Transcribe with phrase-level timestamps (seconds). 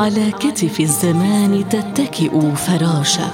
[0.00, 3.30] على كتف الزمان تتكئ فراشة.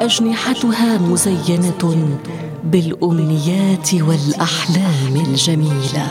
[0.00, 2.18] أجنحتها مزينة
[2.64, 6.06] بالأمنيات والأحلام الجميلة.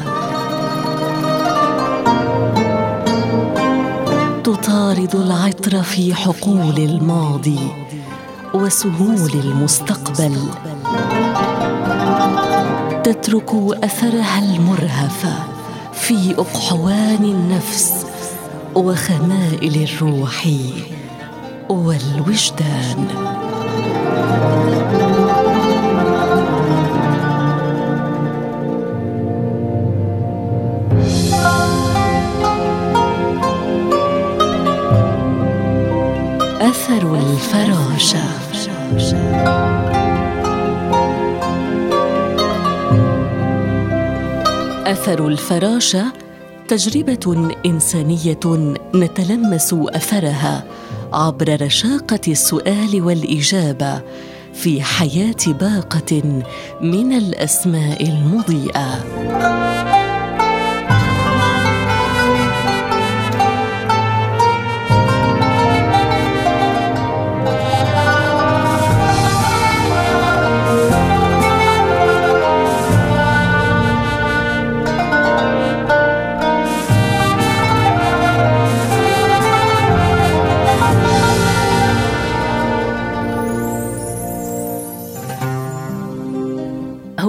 [4.43, 7.59] تطارد العطر في حقول الماضي
[8.53, 10.37] وسهول المستقبل.
[13.03, 15.25] تترك أثرها المرهف
[15.93, 18.02] في أقحوان النفس
[18.75, 20.47] وخمائل الروح
[21.69, 23.07] والوجدان.
[36.61, 38.23] أثر الفراشة
[44.85, 46.22] أثر الفراشة
[46.67, 50.63] تجربة إنسانية نتلمس أثرها
[51.13, 54.01] عبر رشاقة السؤال والإجابة
[54.53, 56.41] في حياة باقة
[56.81, 59.72] من الأسماء المضيئة.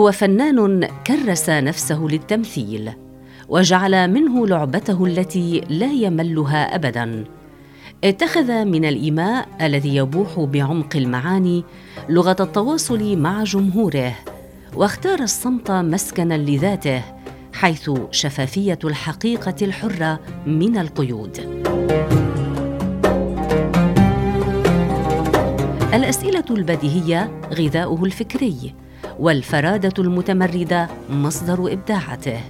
[0.05, 2.93] هو فنان كرس نفسه للتمثيل
[3.49, 7.25] وجعل منه لعبته التي لا يملها ابدا.
[8.05, 11.65] اتخذ من الإيماء الذي يبوح بعمق المعاني
[12.09, 14.15] لغة التواصل مع جمهوره
[14.75, 17.03] واختار الصمت مسكنا لذاته
[17.53, 21.39] حيث شفافية الحقيقة الحرة من القيود.
[25.95, 28.75] الأسئلة البديهية غذاؤه الفكري.
[29.19, 32.41] والفرادة المتمردة مصدر إبداعاته.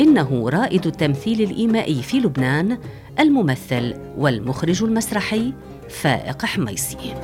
[0.00, 2.78] إنه رائد التمثيل الإيمائي في لبنان
[3.20, 5.52] الممثل والمخرج المسرحي
[5.88, 7.14] فائق حميصي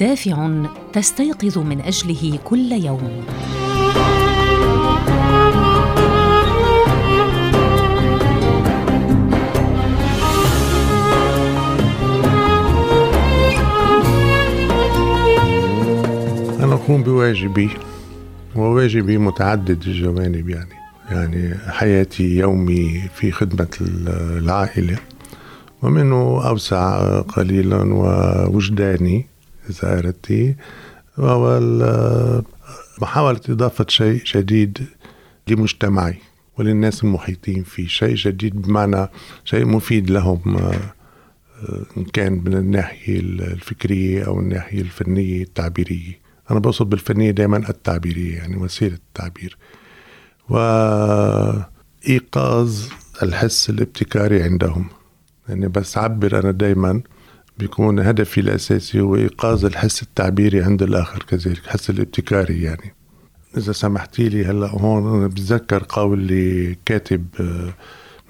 [0.00, 3.24] دافع تستيقظ من أجله كل يوم.
[16.60, 17.70] أنا أقوم بواجبي
[18.56, 20.80] وواجبي متعدد الجوانب يعني.
[21.10, 23.68] يعني حياتي يومي في خدمة
[24.10, 24.98] العائلة
[25.82, 29.29] ومنه أوسع قليلا ووجداني
[29.84, 30.56] أردت
[31.18, 31.60] وهو
[33.02, 34.86] محاولة إضافة شيء جديد
[35.48, 36.18] لمجتمعي
[36.58, 37.86] وللناس المحيطين فيه.
[37.86, 39.08] شيء جديد بمعنى
[39.44, 40.40] شيء مفيد لهم
[41.96, 46.20] إن كان من الناحية الفكرية أو الناحية الفنية التعبيرية.
[46.50, 49.56] أنا بقصد بالفنية دائما التعبيرية يعني وسيلة التعبير.
[52.08, 52.82] وإيقاظ
[53.22, 54.86] الحس الابتكاري عندهم.
[55.48, 57.02] يعني بس عبر أنا دائما
[57.60, 62.94] بيكون هدفي الأساسي هو إيقاظ الحس التعبيري عند الآخر كذلك الحس الابتكاري يعني.
[63.56, 67.26] إذا سمحتي لي هلأ هون بتذكر قول لكاتب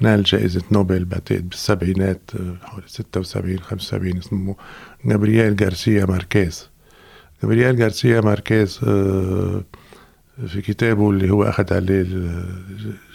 [0.00, 2.30] نال جائزة نوبل بعتقد بالسبعينات
[2.62, 4.56] حوالي 76 75 اسمه
[5.04, 6.68] جابرييل غارسيا ماركيز.
[7.42, 8.78] جابرييل غارسيا ماركيز
[10.46, 12.06] في كتابه اللي هو أخذ عليه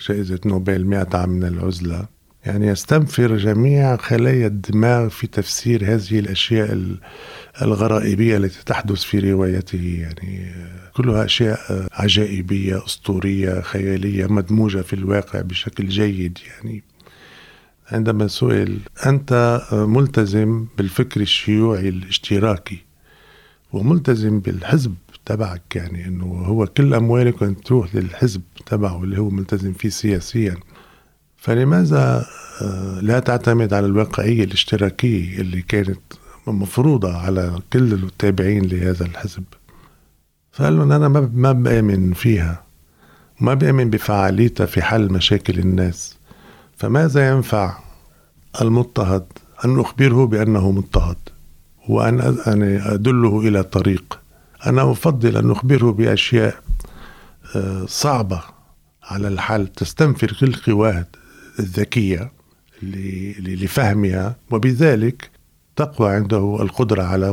[0.07, 2.14] جائزة نوبل 100 عام من العزلة.
[2.45, 6.97] يعني يستنفر جميع خلايا الدماغ في تفسير هذه الأشياء
[7.61, 9.99] الغرائبية التي تحدث في روايته.
[10.01, 10.51] يعني
[10.93, 16.37] كلها أشياء عجائبية أسطورية خيالية مدموجة في الواقع بشكل جيد.
[16.47, 16.83] يعني
[17.91, 22.83] عندما سئل أنت ملتزم بالفكر الشيوعي الاشتراكي
[23.73, 24.95] وملتزم بالحزب
[25.25, 30.55] تبعك يعني إنه هو كل أموالك تروح للحزب تبعه اللي هو ملتزم فيه سياسيا.
[31.45, 32.25] فلماذا
[33.01, 35.99] لا تعتمد على الواقعية الاشتراكية اللي كانت
[36.47, 39.43] مفروضة على كل التابعين لهذا الحزب؟
[40.51, 42.63] فقال لهم أنا ما بآمن فيها
[43.39, 46.17] ما بآمن بفعاليتها في حل مشاكل الناس.
[46.77, 47.77] فماذا ينفع
[48.61, 49.25] المضطهد؟
[49.65, 51.17] أن أخبره بأنه مضطهد
[51.89, 52.21] وأن
[52.85, 54.19] أدله إلى طريق.
[54.65, 56.55] أنا أفضل أن أخبره بأشياء
[57.55, 58.41] آه، صعبة
[59.03, 61.05] على الحل تستنفر كل القوى
[61.59, 62.31] الذكية
[63.39, 65.29] لفهمها وبذلك
[65.75, 67.29] تقوى عنده القدرة على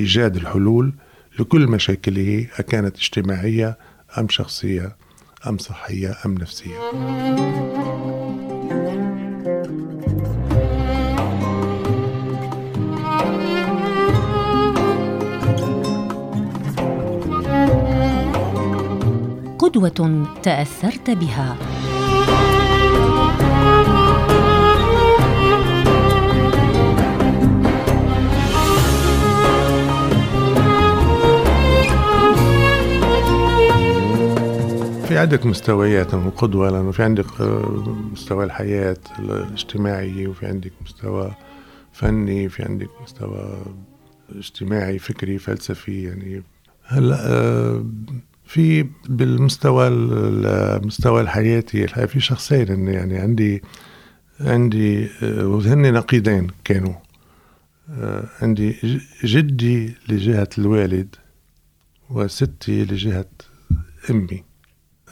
[0.00, 0.94] إيجاد الحلول
[1.38, 3.78] لكل مشاكله أكانت اجتماعية
[4.18, 4.96] أم شخصية
[5.46, 6.78] أم صحية أم نفسية.
[19.58, 21.71] قدوة تأثرت بها.
[35.12, 41.34] في عدة مستويات القدوة لأنه في عندك آه، مستوى الحياة الاجتماعي وفي عندك مستوى
[41.92, 43.64] فني في عندك مستوى
[44.36, 46.42] اجتماعي فكري فلسفي يعني.
[46.84, 47.86] هلأ آه،
[48.44, 53.62] في بالمستوى المستوى الحياتي في شخصين يعني عندي
[54.40, 56.94] عندي آه، وهن نقيضين كانوا.
[58.42, 61.16] عندي جدي لجهة الوالد
[62.10, 63.28] وستي لجهة
[64.10, 64.51] أمي.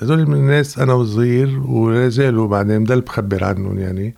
[0.02, 4.14] هذول من الناس أنا وصغير ولا زالوا بعدين بضل بخبر عنهم يعني.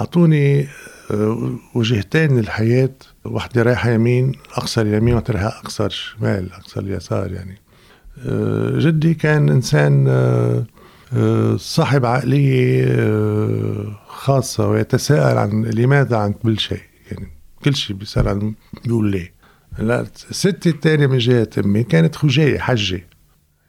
[0.00, 0.66] أعطوني
[1.10, 2.94] آه، وجهتين للحياة.
[3.24, 7.58] وحدة رايحة يمين اقصى اليمين وحدة رايحة اقصى الشمال اقصى اليسار يعني.
[8.26, 12.86] آه، جدي كان إنسان آه، صاحب عقلية
[14.06, 17.28] خاصة ويتساءل عن لماذا عن كل شيء يعني.
[17.64, 18.54] كل شيء بيسأل عن
[18.84, 19.32] بيقول ليه.
[19.78, 23.04] لا ستي الثانية من جهة أمي كانت خجايه حجة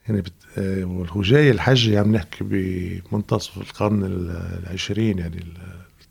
[0.07, 0.23] يعني.
[0.57, 2.43] والهجاية الحجة عم نحكي
[3.11, 4.03] بمنتصف القرن
[4.63, 5.43] العشرين يعني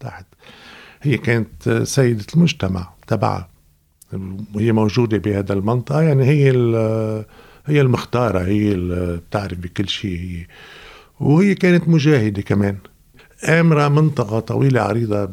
[0.00, 0.26] تحت
[1.02, 3.48] هي كانت سيدة المجتمع تبعها.
[4.54, 6.02] وهي موجودة بهذا المنطقة.
[6.02, 6.50] يعني هي
[7.66, 8.74] هي المختارة هي
[9.28, 10.46] بتعرف بكل شيء هي.
[11.20, 12.76] وهي كانت مجاهدة كمان.
[13.44, 15.30] آمرة منطقة طويلة عريضة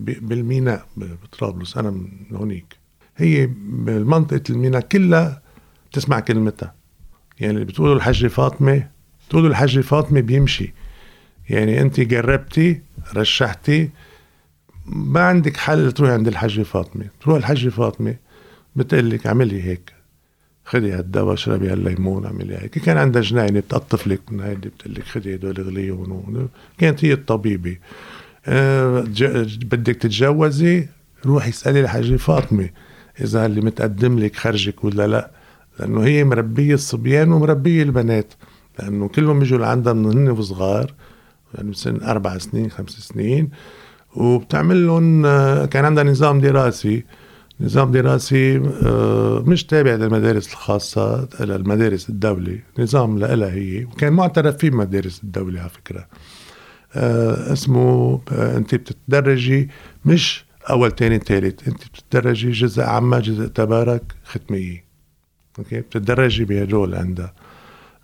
[0.00, 2.76] بالميناء بطرابلس أنا من هونيك.
[3.16, 3.46] هي
[3.86, 5.42] منطقة الميناء كلها
[5.92, 6.74] تسمع كلمتها.
[7.40, 8.88] يعني اللي بتقولوا الحجة فاطمة
[9.30, 10.74] تقولوا الحجة فاطمة بيمشي.
[11.50, 12.80] يعني انت جربتي
[13.16, 13.90] رشحتي
[14.86, 17.04] ما عندك حل تروحي عند الحجة فاطمة.
[17.20, 18.16] تروح الحجة فاطمة
[18.76, 19.92] بتقول لك اعملي هيك.
[20.64, 22.78] خدي هالدواء اشربي هالليمون اعملي هيك.
[22.78, 26.48] كان عندها جناينة بتقطف لك من هيدي بتقول لك خدي هدول اغليهم
[26.78, 27.76] كانت هي الطبيبة.
[28.46, 29.00] أه
[29.64, 30.86] بدك تتجوزي
[31.26, 32.70] روحي اسألي الحجة فاطمة
[33.20, 35.30] إذا اللي متقدم لك خرجك ولا لأ.
[35.80, 38.34] لأنه هي مربية الصبيان ومربية البنات.
[38.78, 40.94] لأنه كلهم بيجوا لعندها من هن وصغار
[41.54, 43.50] يعني سن أربع سنين خمس سنين.
[44.16, 45.22] وبتعمل لهم
[45.66, 47.04] كان عندها نظام دراسي.
[47.60, 53.84] نظام دراسي آه، مش تابع للمدارس الخاصة للمدارس الدولة نظام لها هي.
[53.84, 56.06] وكان معترف فيه بمدارس الدولة على فكرة.
[56.94, 59.68] آه، اسمه آه، انت بتتدرجي
[60.04, 61.68] مش أول تاني تالت.
[61.68, 64.83] انت بتتدرجي جزء عامة جزء تبارك ختمية.
[65.58, 67.32] أوكي؟ بتتدرجي بهدول عندها.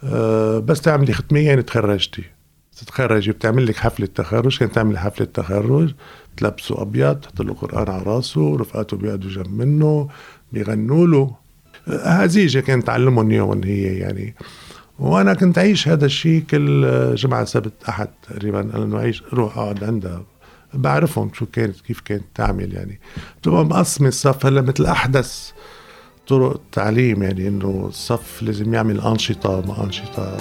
[0.04, 2.22] أه بس تعملي ختمية يعني تخرجتي.
[2.76, 4.58] تتخرجي بتعمل لك حفلة تخرج.
[4.58, 5.94] كانت تعمل حفلة تخرج.
[6.36, 10.08] تلبسوا أبيض تحط له قرآن على راسه رفقاته بيقعدوا جنب منه
[10.52, 11.34] بيغنوا له.
[11.86, 14.34] هزيجة كانت تعلمهم اياهم هي يعني.
[14.98, 18.60] وأنا كنت أعيش هذا الشيء كل جمعة سبت أحد تقريبا.
[18.60, 20.22] إنه أعيش روح أقعد عندها.
[20.74, 23.00] بعرفهم شو كانت كيف كانت تعمل يعني.
[23.40, 25.50] بتبقى مقسمه الصف هلا مثل أحدث
[26.30, 30.36] طرق التعليم يعني إنه الصف لازم يعمل أنشطة ما أنشطة.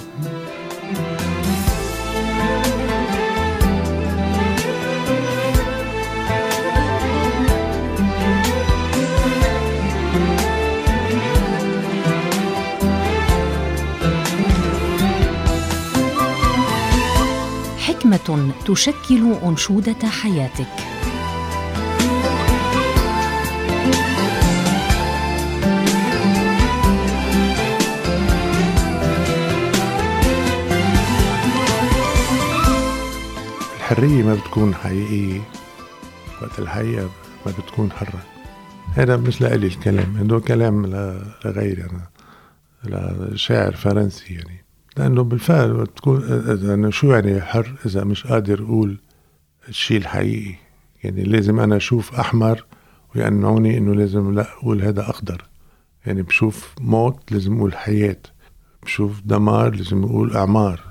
[17.78, 20.99] حكمة تشكل أنشودة حياتك.
[33.92, 35.42] الحرية ما بتكون حقيقية
[36.42, 37.10] وقت الحقيقة
[37.46, 38.24] ما بتكون حرة.
[38.94, 40.86] هذا مش لإلي الكلام هذا كلام
[41.46, 42.10] لغيري أنا
[43.32, 44.66] لشاعر فرنسي يعني.
[44.98, 46.24] لأنه بالفعل بتكون
[46.70, 48.98] أنا شو يعني حر؟ إذا مش قادر أقول
[49.70, 50.56] الشيء الحقيقي.
[51.04, 52.66] يعني لازم أنا أشوف أحمر
[53.16, 55.46] ويقنعوني إنه لازم لا أقول هذا أخضر
[56.06, 58.22] يعني بشوف موت لازم أقول حياة
[58.84, 60.82] بشوف دمار لازم أقول أعمار.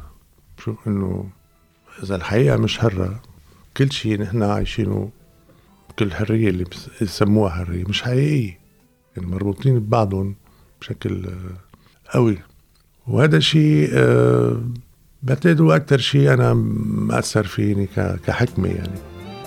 [0.59, 1.38] بشوف إنه
[2.03, 3.23] إذا الحقيقة مش هرة
[3.77, 5.11] كل شيء نحن عايشينه
[5.99, 6.65] كل حرية اللي
[7.01, 8.59] يسموها حرية مش حقيقية.
[9.17, 10.35] يعني مربوطين ببعضهم
[10.81, 12.39] بشكل آه، قوي.
[13.07, 14.63] وهذا الشيء آه،
[15.23, 17.87] بعتقد هو أكثر شيء أنا مأثر فيني
[18.27, 18.99] كحكمة يعني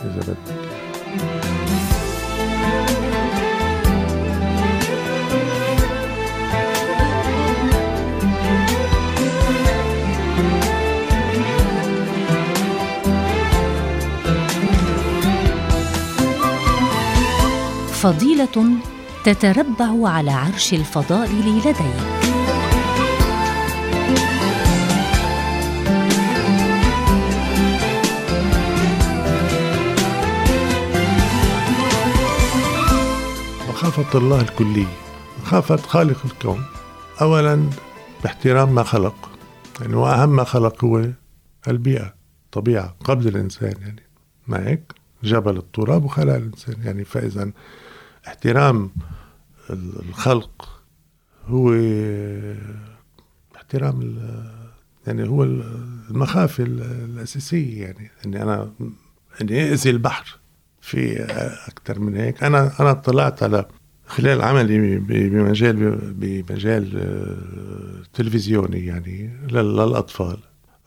[0.03, 1.50] إذا بدك.
[18.01, 18.77] فضيلة
[19.24, 21.75] تتربع على عرش الفضائل لديك
[33.70, 34.88] مخافة الله الكلية
[35.41, 36.63] مخافة خالق الكون.
[37.22, 37.70] أولا
[38.24, 39.29] باحترام ما خلق.
[39.81, 41.05] يعني وأهم ما خلق هو
[41.67, 42.13] البيئة
[42.51, 44.03] طبيعة قبل الإنسان يعني.
[44.67, 44.93] هيك
[45.24, 47.03] جبل التراب وخلق الإنسان يعني.
[47.03, 47.51] فإذا
[48.28, 48.92] احترام
[49.70, 50.82] الخلق
[51.48, 51.74] هو
[53.56, 54.18] احترام
[55.08, 58.12] يعني هو المخافة الأساسية يعني.
[58.25, 58.72] إني أنا
[59.42, 60.40] إني أذي البحر
[60.82, 61.24] في
[61.68, 62.44] أكثر من هيك.
[62.44, 63.66] أنا أنا اطلعت على
[64.06, 66.88] خلال عملي بمجال بمجال
[68.13, 70.38] تلفزيوني يعني للأطفال.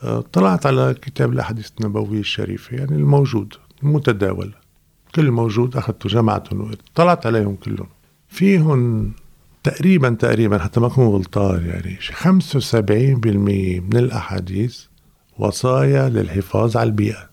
[0.02, 4.54] اطلعت على كتاب الأحاديث النبوية الشريفة يعني الموجود المتداول.
[5.14, 7.88] كل موجود أخذته جمعتهم طلعت عليهم كلهم.
[8.28, 9.12] فيهم
[9.64, 14.84] تقريبا تقريبا حتى ما أكون غلطان يعني 75% من الأحاديث
[15.38, 17.30] وصايا للحفاظ على البيئة.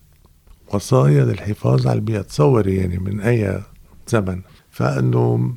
[0.74, 2.22] وصايا للحفاظ على البيئة.
[2.22, 3.62] تصوري يعني من أي
[4.08, 4.42] زمن.
[4.72, 5.54] فأنه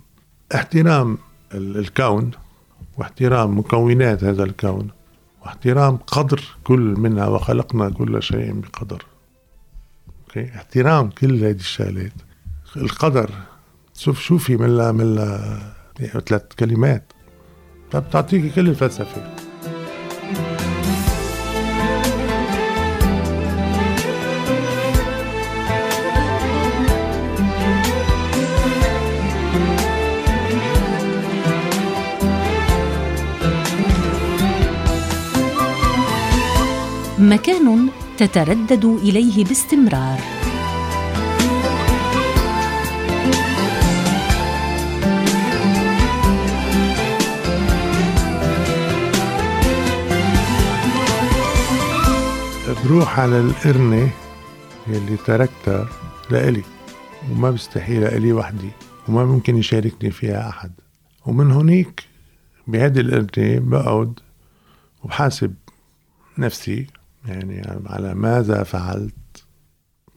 [0.54, 1.18] احترام
[1.54, 2.30] الكون
[2.98, 4.88] واحترام مكونات هذا الكون
[5.42, 9.04] واحترام قدر كل منها وخلقنا كل شيء بقدر.
[10.36, 10.56] أوكي.
[10.56, 12.12] احترام كل هذه الشغلات.
[12.76, 13.30] القدر.
[13.94, 15.16] شوف شوفي من من
[16.00, 17.12] يعني ثلاث كلمات.
[17.94, 19.34] بتعطيكي كل الفلسفة.
[37.18, 37.88] مكان
[38.18, 40.18] تتردد إليه باستمرار.
[52.84, 54.10] بروح على القرنة
[54.86, 55.88] يلي تركتها
[56.30, 56.62] لإلي
[57.30, 58.70] وما بستحي لإلي وحدي
[59.08, 60.72] وما ممكن يشاركني فيها أحد.
[61.26, 62.02] ومن هونيك
[62.66, 64.18] بهذه القرنة بقعد
[65.02, 65.54] وبحاسب
[66.38, 66.86] نفسي
[67.24, 69.14] يعني على ماذا فعلت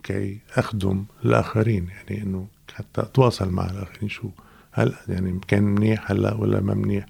[0.03, 4.29] كي أخدم الآخرين؟ يعني إنه حتى أتواصل مع الآخرين شو
[4.71, 7.05] هل يعني كان منيح هلا ولا ما منيح؟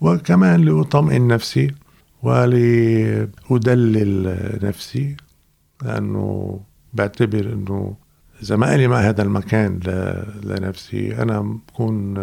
[0.00, 1.74] وكمان لأطمئن نفسي
[2.22, 3.88] ولأدلل
[4.62, 5.16] نفسي
[5.82, 6.60] لأنه
[6.92, 7.96] بعتبر أنه
[8.42, 9.80] إذا ما لي مع هذا المكان
[10.44, 12.14] لنفسي أنا بكون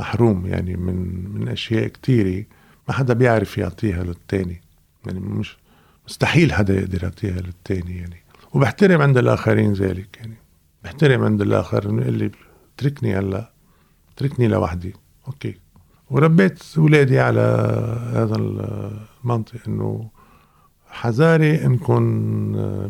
[0.00, 2.44] محروم يعني من من أشياء كثيرة
[2.88, 4.60] ما حدا بيعرف يعطيها للتاني.
[5.06, 5.56] يعني مش
[6.10, 8.22] مستحيل حدا يقدر يعطيها للتاني يعني.
[8.52, 10.36] وبحترم عند الآخرين ذلك يعني.
[10.84, 12.30] بحترم عند الآخر إنه يقول لي
[12.74, 13.52] اتركني هلا
[14.14, 14.94] اتركني لوحدي.
[15.26, 15.54] أوكي.
[16.10, 17.40] وربيت أولادي على
[18.14, 20.10] هذا المنطق إنه
[20.88, 22.02] حذاري إنكم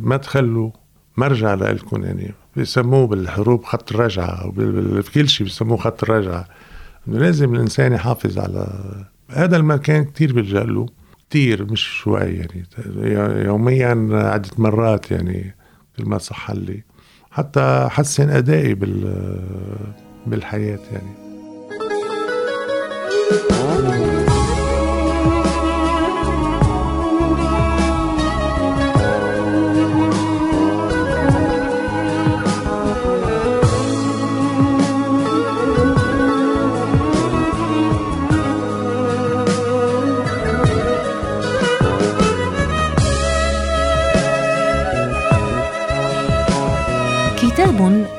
[0.08, 0.70] ما تخلوا
[1.16, 2.34] مرجع لإلكم يعني.
[2.56, 6.48] بيسموه بالحروب خط الرجعة أو بكل شيء بيسموه خط الرجعة
[7.08, 8.66] إنه لازم الإنسان يحافظ على
[9.30, 10.86] هذا المكان كتير بيلجأ له.
[11.30, 12.64] كتير مش شوي يعني.
[13.46, 15.54] يوميا عدة مرات يعني
[15.99, 16.82] كل ما صح لي.
[17.30, 19.38] حتى حسن أدائي بال
[20.26, 21.20] بالحياة يعني.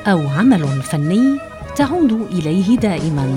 [0.06, 1.38] أو عمل فني
[1.76, 3.34] تعود إليه دائما.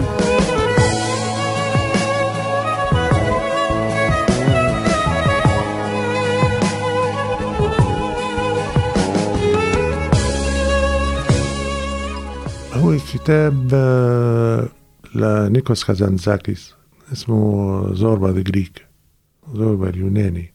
[12.73, 14.67] هو كتاب آه،
[15.15, 16.73] لنيكوس خازانزاكيس
[17.13, 18.85] اسمه زوربا ذا جريك
[19.53, 20.53] زوربا اليوناني.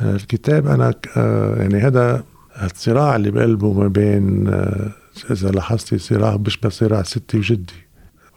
[0.00, 2.24] الكتاب أنا آه، يعني هذا
[2.62, 7.72] الصراع اللي بقلبه ما بين آه، إذا لاحظتي صراع بيشبه صراع ستي وجدي.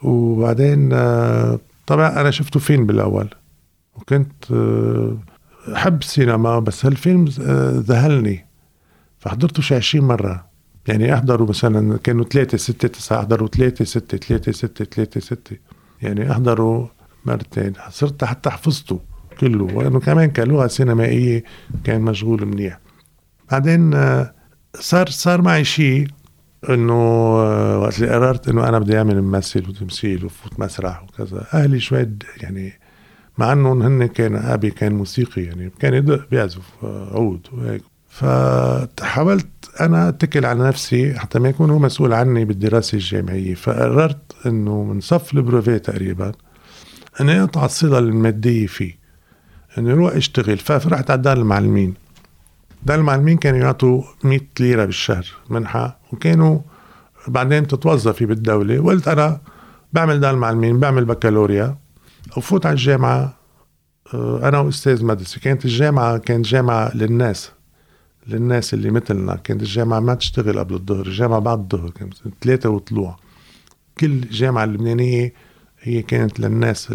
[0.02, 3.28] وبعدين آه، طبعا أنا شفته فين بالأول؟
[3.94, 5.16] وكنت آه،
[5.74, 7.24] أحب السينما بس هالفيلم
[7.88, 8.46] ذهلني.
[9.18, 10.46] فحضرته شي 20 مرة.
[10.88, 15.56] يعني احضروا مثلا كانوا ثلاثة ستة تسعة احضروا ثلاثة ستة ثلاثة ستة ثلاثة ستة.
[16.02, 16.86] يعني احضروا
[17.24, 17.72] مرتين.
[17.90, 19.00] صرت حتى حفظته
[19.40, 19.64] كله.
[19.64, 21.44] وأنه كمان كلغة سينمائية
[21.84, 22.78] كان مشغول منيح.
[23.50, 24.32] بعدين آه،
[24.74, 26.08] صار صار معي شيء
[26.70, 31.80] إنه آه، وقت اللي قررت إنه أنا بدي أعمل ممثل وتمثيل وفوت مسرح وكذا أهلي
[31.80, 32.08] شوي
[32.40, 32.72] يعني
[33.38, 37.82] مع انهم هن كان أبي كان موسيقي يعني كان يدق بيعزف آه، عود وهيك.
[38.08, 39.46] فحاولت
[39.80, 43.54] أنا أتكل على نفسي حتى ما يكون هو مسؤول عني بالدراسة الجامعية.
[43.54, 46.32] فقررت إنه من صف البروفي تقريبا
[47.20, 48.98] إني اقطع الصله الماديه فيه
[49.78, 50.58] إني أروح أشتغل.
[50.58, 51.94] فرحت على دار المعلمين.
[52.82, 56.60] دار المعلمين كانوا يعطوا 100 ليرة بالشهر منحة وكانوا
[57.28, 58.80] بعدين تتوظفي بالدولة.
[58.80, 59.40] وقلت أنا
[59.92, 61.76] بعمل دار المعلمين بعمل بكالوريا.
[62.36, 63.36] وفوت على الجامعة
[64.14, 65.40] آه، أنا وأستاذ مدرسة.
[65.40, 67.50] كانت الجامعة كانت جامعة للناس
[68.26, 69.36] للناس اللي مثلنا.
[69.36, 73.16] كانت الجامعة ما تشتغل قبل الظهر الجامعة بعد الظهر كانت ثلاثة وطلوع.
[73.98, 75.32] كل جامعة اللبنانية
[75.80, 76.94] هي كانت للناس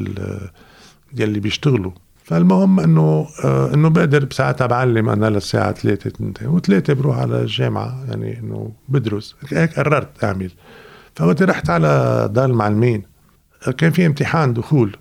[1.18, 1.92] يلي بيشتغلوا.
[2.32, 8.06] فالمهم إنه آه إنه بقدر بساعتها بعلم أنا للساعة ثلاثة تنتين وثلاثة بروح على الجامعة
[8.10, 9.36] يعني إنه بدرس.
[9.50, 10.52] هيك قررت أعمل.
[11.16, 13.04] فوقت رحت على دار المعلمين.
[13.78, 14.96] كان في امتحان دخول.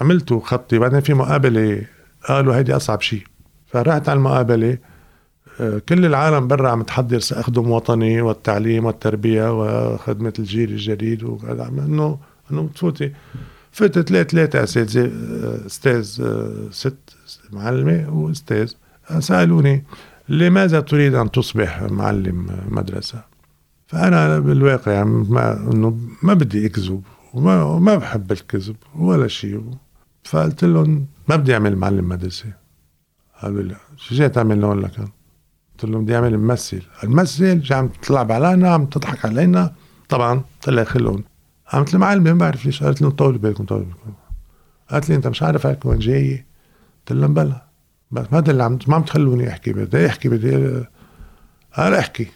[0.00, 1.82] عملته خطي بعدين في مقابلة
[2.28, 3.22] قالوا هيدي أصعب شيء
[3.66, 4.78] فرحت على المقابلة.
[5.88, 11.24] كل العالم برا عم تحضر سأخدم وطني والتعليم والتربية وخدمة الجيل الجديد
[11.58, 12.18] إنه
[12.50, 13.12] إنه تفوتي
[13.76, 15.10] فت ثلاث ثلاثة أساتذة
[15.66, 16.02] أستاذ
[16.70, 17.16] ست
[17.52, 18.72] معلمة وأستاذ.
[19.18, 19.84] سألوني
[20.28, 23.24] لماذا تريد أن تصبح معلم مدرسة؟
[23.86, 27.02] فأنا بالواقع يعني ما إنه ما بدي أكذب
[27.34, 29.70] وما وما بحب الكذب ولا شيء.
[30.24, 32.52] فقلت لهم ما بدي أعمل معلم مدرسة.
[33.42, 35.08] قالوا لي شو جاي تعمل هون لكن؟
[35.72, 39.72] قلت لهم بدي أعمل ممثل الممثل جاي عم تطلع علينا عم تضحك علينا؟
[40.08, 41.24] طبعا طلع خلون
[41.72, 42.82] قامت المعلمة ما بعرف ليش.
[42.82, 44.12] قالت لهم طولوا بالكم طولوا بالكم
[44.90, 46.46] قالت لي انت مش عارف وين جاي
[46.98, 47.62] قلت لهم بلا.
[48.10, 50.84] بس هذا اللي عم ما عم تخلوني احكي بدي احكي بدي
[51.76, 52.26] قال احكي.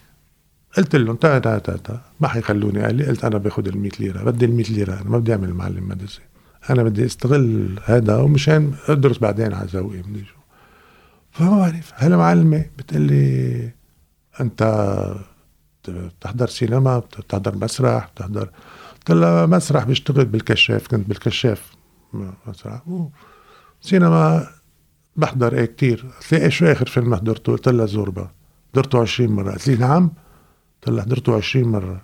[0.76, 2.00] قلت لهم تا تا تا تا.
[2.20, 2.82] ما حيخلوني.
[2.82, 4.22] قال لي قلت أنا باخذ ال 100 ليرة.
[4.22, 4.94] بدي ال 100 ليرة.
[4.94, 6.20] أنا ما بدي أعمل معلم مدرسة.
[6.70, 10.34] أنا بدي أستغل هذا ومشان أدرس بعدين على ذوقي بدي شو.
[11.30, 11.92] فما بعرف.
[11.96, 13.70] هلا معلمة بتقول لي
[14.40, 14.62] أنت
[15.88, 18.50] بتحضر سينما بتحضر مسرح بتحضر
[19.12, 21.72] لها مسرح بشتغل بالكشاف كنت بالكشاف.
[22.46, 22.82] مسرح
[23.80, 24.46] سينما
[25.16, 26.06] بحضر إيه كتير.
[26.20, 28.30] قلت لي إيه شو آخر فيلم حضرته؟ قلت لها زوربا.
[28.72, 29.52] حضرته 20 مرة.
[29.52, 30.10] قلت لي نعم.
[30.82, 32.02] قلت لها حضرته 20 مرة.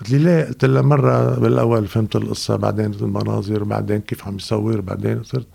[0.00, 4.80] قلت لي ليه؟ قلت لها مرة بالأول فهمت القصة بعدين المناظر بعدين كيف عم يصور
[4.80, 5.46] بعدين صرت.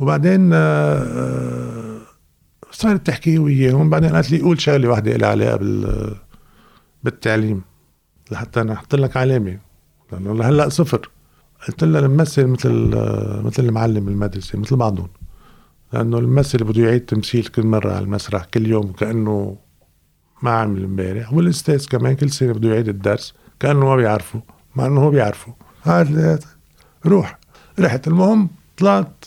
[0.00, 2.00] وبعدين آه، آه،
[2.70, 6.14] صارت تحكي وياهم بعدين قالت لي قول شغلة واحدة لها علاقة بال
[7.04, 7.62] بالتعليم.
[8.32, 9.58] لحتى أنا أحط لك علامة.
[10.12, 11.10] لأنه لهلا صفر.
[11.68, 12.70] قلت لها الممثل مثل
[13.44, 15.08] مثل المعلم المدرسة مثل بعضهم.
[15.92, 19.56] لأنه الممثل بده يعيد تمثيل كل مرة على المسرح كل يوم كأنه
[20.42, 21.32] ما عمل امبارح.
[21.32, 24.42] والأستاذ كمان كل سنة بده يعيد الدرس كأنه ما بيعرفه
[24.76, 25.54] مع إنه هو بيعرفه.
[25.82, 26.38] هذا
[27.06, 27.38] روح.
[27.78, 28.08] رحت.
[28.08, 29.24] المهم طلعت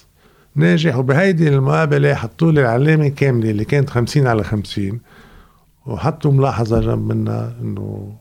[0.55, 0.97] ناجح.
[0.97, 4.99] وبهيدي المقابلة حطوا لي العلامة كاملة اللي كانت خمسين على خمسين
[5.85, 8.15] وحطوا ملاحظة جنب منها إنه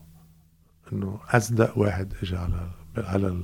[0.92, 3.42] إنه أصدق واحد اجى على على ال...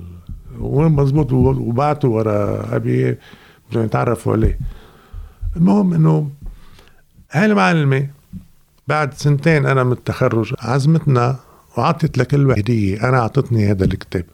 [0.59, 3.19] وين مزبوط وبعتوا ورا أبي
[3.71, 4.59] بدهم يتعرفوا عليه.
[5.57, 6.31] المهم إنه
[7.31, 8.09] هاي المعلمة
[8.89, 11.37] بعد سنتين أنا من التخرج عزمتنا
[11.79, 13.09] وعطت لكل واحد هدية.
[13.09, 14.25] أنا أعطتني هذا الكتاب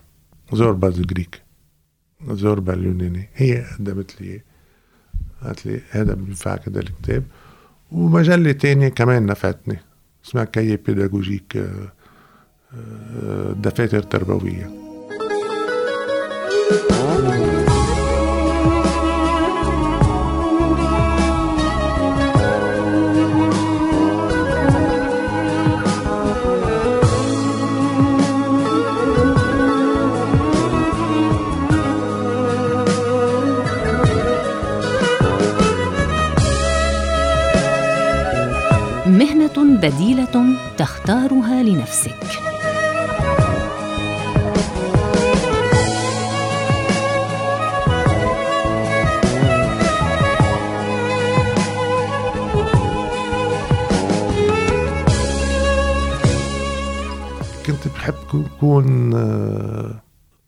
[0.52, 1.42] Zorba the Greek.
[2.30, 3.28] زوربا اليوناني.
[3.34, 4.42] هي قدمت لي
[5.42, 7.24] قالت لي هذا بينفعك هذا الكتاب.
[7.92, 9.78] ومجلة تانية كمان نفعتني
[10.24, 11.66] اسمها Cahiers Pédagogiques
[13.62, 14.70] دفاتر تربوية.
[39.80, 42.45] بديلة تختارها لنفسك.
[58.10, 59.14] تكون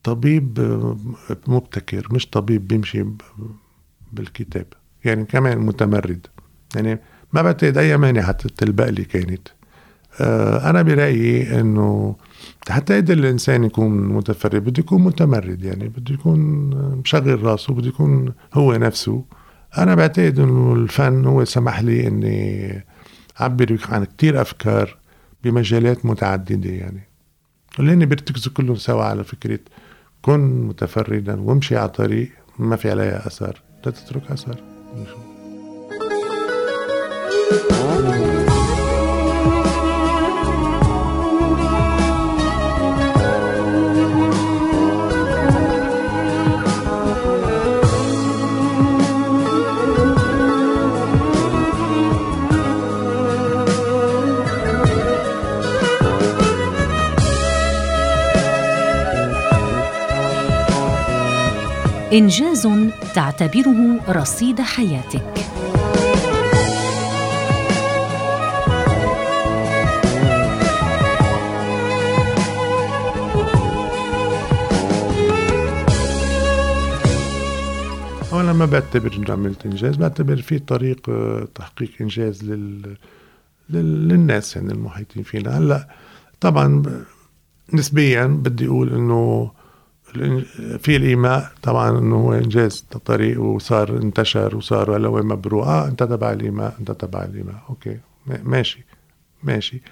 [0.02, 0.58] طبيب
[1.46, 3.04] مبتكر مش طبيب بيمشي
[4.12, 4.66] بالكتاب.
[5.04, 6.26] يعني كمان متمرد.
[6.76, 7.00] يعني
[7.32, 9.48] ما بعتقد أي مانع تلبق لي كانت.
[10.20, 12.16] آه، أنا برأيي إنه
[12.68, 15.64] حتى يقدر الإنسان يكون متفرد بده يكون متمرد.
[15.64, 16.40] يعني بده يكون
[16.96, 19.24] مشغل راسه بده يكون هو نفسه.
[19.78, 22.84] أنا بعتقد إنه الفن هو سمح لي إني
[23.40, 24.98] أعبر عن كتير أفكار
[25.44, 27.07] بمجالات متعددة يعني.
[27.78, 29.58] اللي بيرتكزوا كلهم سوا على فكرة.
[30.22, 34.56] كن متفردا وامشي على طريق ما في عليها اثر لا تترك اثر
[62.12, 62.68] إنجاز
[63.14, 65.34] تعتبره رصيد حياتك.
[78.32, 82.96] أنا ما بعتبر إنه عملت إنجاز بعتبر في طريق آه، تحقيق إنجاز لل...
[83.70, 84.08] لل...
[84.08, 85.58] للناس يعني المحيطين فينا.
[85.58, 85.88] هلأ
[86.40, 86.82] طبعا
[87.74, 89.50] نسبيا بدي أقول إنه
[90.78, 96.02] في الإيماء طبعا إنه هو إنجاز الطريق وصار انتشر وصار هلأ وين مبروء آه أنت
[96.02, 97.62] تبع الإيماء أنت تبع الإيماء.
[97.70, 97.98] أوكي.
[98.44, 98.84] ماشي.
[99.42, 99.82] ماشي.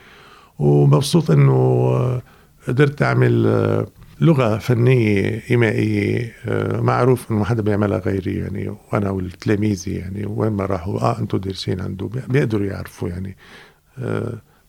[0.58, 2.22] ومبسوط إنه آه،
[2.68, 3.86] قدرت أعمل آه،
[4.20, 10.52] لغة فنية إيمائية آه، معروف إنه ما حدا بيعملها غيري يعني وأنا والتلاميذي يعني وين
[10.52, 11.00] ما راحوا.
[11.00, 13.36] آه أنتم دارسين عنده بيقدروا يعرفوا يعني.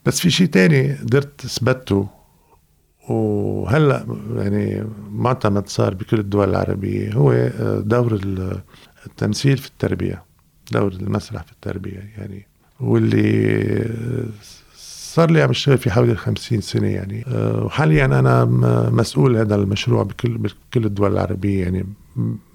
[0.06, 2.17] بس في شيء تاني قدرت أثبته.
[3.10, 7.14] وهلا يعني معتمد صار بكل الدول العربية.
[7.14, 8.20] هو آه، دور
[9.06, 10.24] التمثيل في التربية
[10.72, 12.48] دور المسرح في التربية يعني.
[12.80, 14.26] واللي آه،
[14.78, 17.26] صار لي عم اشتغل في حوالي 50 سنة يعني.
[17.28, 18.46] آه، وحاليا أنا
[18.92, 21.86] مسؤول هذا المشروع بكل بكل الدول العربية يعني.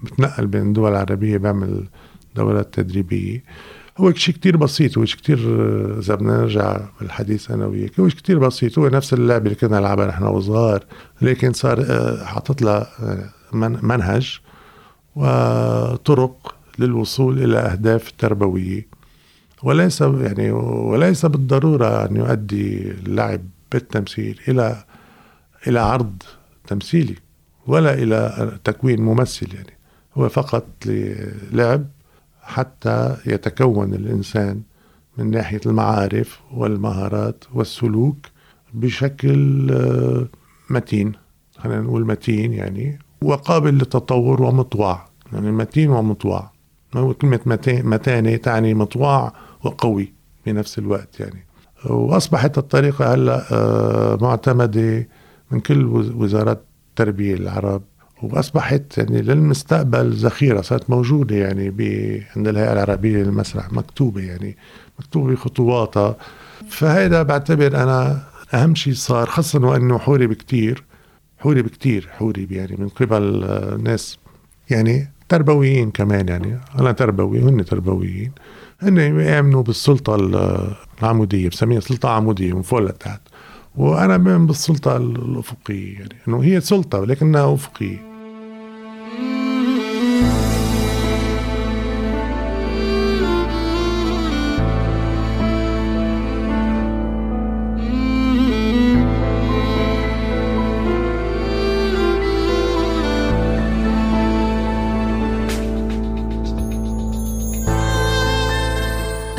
[0.03, 1.87] بتنقل بين الدول العربية بعمل
[2.35, 3.43] دورات تدريبية.
[3.97, 5.37] هو شيء كتير بسيط هو شيء كتير
[5.99, 9.79] إذا بدنا نرجع بالحديث أنا وياك هو شيء كتير بسيط هو نفس اللعبة اللي كنا
[9.79, 10.83] نلعبها نحن وصغار
[11.21, 13.29] لكن صار آه، حاطط لها آه،
[13.81, 14.39] منهج
[15.15, 18.87] وطرق للوصول إلى أهداف تربوية
[19.63, 24.83] وليس يعني وليس بالضرورة أن يؤدي اللعب بالتمثيل إلى
[25.67, 26.23] إلى عرض
[26.67, 27.15] تمثيلي
[27.67, 29.73] ولا إلى تكوين ممثل يعني
[30.17, 30.67] هو فقط
[31.51, 31.87] لعب
[32.43, 34.61] حتى يتكون الإنسان
[35.17, 38.17] من ناحية المعارف والمهارات والسلوك
[38.73, 40.27] بشكل آه،
[40.69, 41.11] متين.
[41.57, 45.05] خلينا نقول متين يعني وقابل للتطور ومطوع.
[45.33, 46.51] يعني متين ومطوع.
[46.93, 50.13] كلمة متانة تعني مطوع وقوي
[50.45, 51.45] بنفس الوقت يعني.
[51.85, 55.07] وأصبحت الطريقة هلأ آه، معتمدة
[55.51, 57.81] من كل وزارات التربية العرب
[58.23, 61.67] وأصبحت يعني للمستقبل ذخيرة صارت موجودة يعني
[62.35, 64.57] عند الهيئة العربية للمسرح مكتوبة يعني
[64.99, 66.15] مكتوبة بخطواتها.
[66.69, 70.83] فهذا بعتبر أنا أهم شيء صار خاصة وإنه حورب كتير
[71.37, 73.45] حورب كتير حورب يعني من قبل
[73.83, 74.17] ناس
[74.69, 76.59] يعني تربويين كمان يعني.
[76.79, 78.31] أنا تربوي وهن تربويين.
[78.81, 80.15] هن يامنوا بالسلطة
[81.01, 83.21] العمودية بسميها سلطة عمودية من فوق لتحت.
[83.75, 88.12] وأنا بؤمن بالسلطة الأفقية يعني إنه هي سلطة ولكنها أفقية.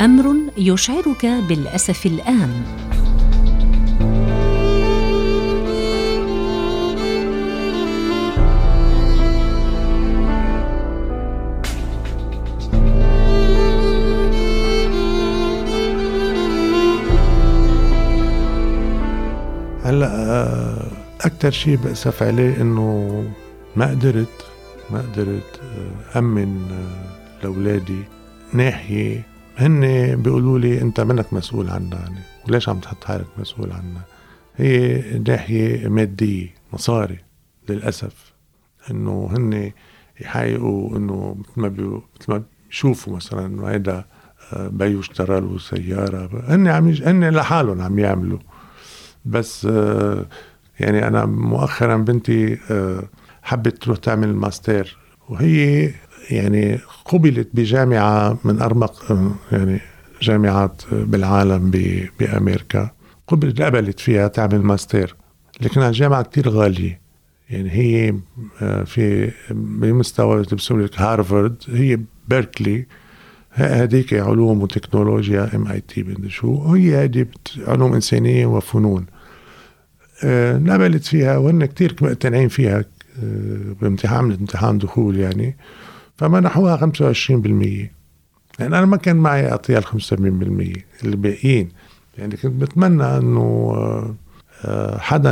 [0.05, 2.63] أمر يشعرك بالأسف الآن.
[19.83, 20.85] هلأ
[21.21, 23.23] أكثر شيء بأسف عليه إنه
[23.75, 24.45] ما قدرت
[24.91, 28.03] ما قدرت آه، أمن آه، لأولادي
[28.53, 34.01] ناحية هن بيقولوا لي انت منك مسؤول عنا يعني وليش عم تحط حالك مسؤول عنا
[34.55, 37.19] هي ناحية مادية مصاري
[37.69, 38.33] للأسف
[38.91, 39.71] إنه هن
[40.21, 41.69] يحققوا إنه مثل ما
[42.19, 44.05] مثل ما بيشوفوا مثلا إنه هيدا
[44.53, 47.03] آه، بيو اشترى له سيارة هن عم يج...
[47.03, 48.39] هن لحالهم عم يعملوا.
[49.25, 50.25] بس آه،
[50.79, 53.03] يعني أنا مؤخرا بنتي آه،
[53.43, 54.97] حبت تروح تعمل ماستر
[55.29, 55.91] وهي
[56.29, 59.79] يعني قبلت بجامعة من أعرق آه، يعني
[60.21, 61.71] جامعات بالعالم
[62.19, 62.89] بأمريكا.
[63.27, 65.15] قبلت قبلت فيها تعمل ماستر
[65.61, 66.99] لكن الجامعة كتير غالية.
[67.49, 68.15] يعني هي
[68.61, 72.85] آه، في بمستوى بسمي لك هارفارد هي بيركلي.
[73.51, 77.25] هذيك علوم وتكنولوجيا MIT شو هي هذه
[77.67, 79.05] علوم إنسانية وفنون.
[80.23, 82.85] آه، نقبلت فيها وهن كتير مقتنعين فيها
[83.23, 85.57] آه، بامتحان امتحان دخول يعني.
[86.17, 87.95] فمنحوها 25%
[88.59, 91.69] يعني أنا ما كان معي اعطيها ال 75% الباقيين.
[92.17, 93.73] يعني كنت بتمنى إنه
[94.65, 95.31] آه، حدا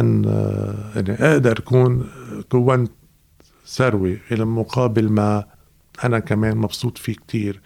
[0.95, 2.07] يعني أقدر أكون
[2.49, 2.91] كونت
[3.67, 5.43] ثروه إلى مقابل ما
[6.03, 7.61] أنا كمان مبسوط فيه كتير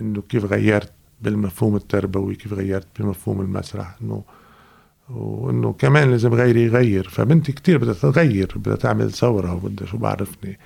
[0.00, 4.22] إنه كيف غيرت بالمفهوم التربوي كيف غيرت بمفهوم المسرح إنه
[5.10, 7.08] وإنه كمان لازم غيري يغير.
[7.08, 10.58] فبنتي كتير بدها تغير بدها تعمل ثورة وبدها شو بعرفني.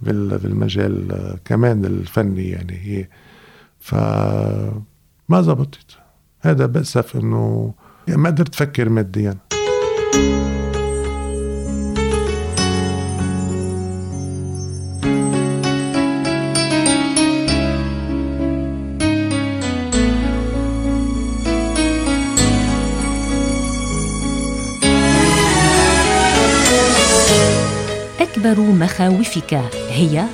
[0.00, 3.08] بالمجال كمان الفني يعني هي.
[3.78, 3.94] ف
[5.28, 5.98] ما زبطت.
[6.40, 7.74] هذا بأسف إنه
[8.08, 9.36] ما قدرت أفكر ماديا.
[28.36, 29.54] أكبر مخاوفك
[29.90, 30.24] هي؟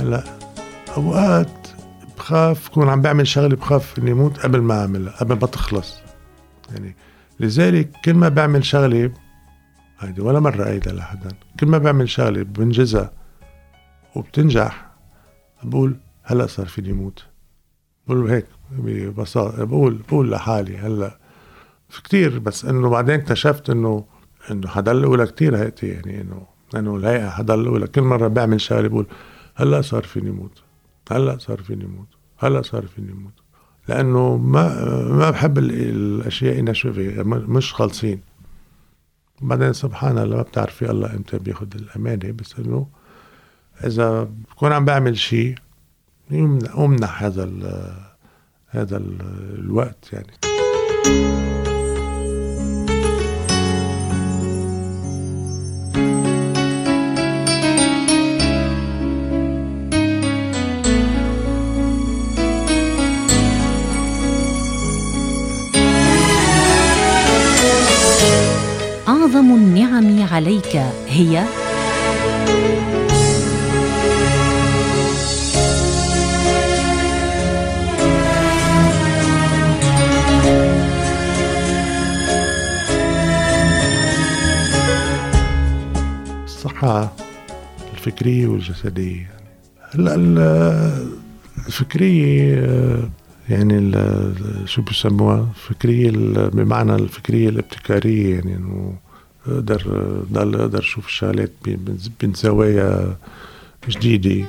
[0.00, 0.24] هلا
[0.96, 1.48] أوقات
[2.16, 5.98] بخاف كون عم بعمل شغلة بخاف إني موت قبل ما أعملها قبل ما تخلص.
[6.72, 6.96] يعني
[7.40, 9.10] لذلك كل ما بعمل شغلة
[9.98, 11.28] هيدي ولا مرة قايلها لحدا.
[11.60, 13.12] كل ما بعمل شغلة بنجزها
[14.14, 14.90] وبتنجح
[15.62, 17.24] بقول هلا صار فيني موت.
[18.06, 21.18] بقول هيك ببساطة بقول بقول لحالي هلا.
[21.88, 24.04] في كتير بس إنه بعدين اكتشفت إنه
[24.50, 28.88] إنه حضل الاولى كتير هيئتي يعني إنه إنه الهيئة حضل الاولى كل مرة بعمل شغلة
[28.88, 29.06] بقول
[29.54, 30.62] هلا صار فيني موت
[31.10, 33.32] هلا صار فيني موت هلا صار فيني موت.
[33.88, 36.74] لأنه ما ما بحب الأشياء إنها
[37.24, 38.20] مش خالصين.
[39.40, 42.86] بعدين سبحان الله ما بتعرفي الله إمتى بياخد الأمانة بس إنه
[43.84, 45.54] إذا بكون عم بعمل شيء
[46.78, 47.44] امنح هذا
[48.66, 49.20] هذا ال
[49.58, 50.32] الوقت يعني.
[69.26, 70.76] اعظم النعم عليك
[71.08, 71.44] هي
[86.44, 87.12] الصحة
[87.94, 89.30] الفكرية والجسدية.
[89.90, 90.14] هلا
[91.66, 92.62] الفكرية
[93.48, 93.92] يعني
[94.64, 96.10] شو بسموها؟ الفكرية
[96.48, 99.05] بمعنى الفكرية الابتكارية يعني إنه
[99.48, 99.82] أقدر
[100.32, 101.52] ضل أقدر أشوف الشغلات
[102.22, 103.16] من زوايا
[103.88, 104.46] جديدة.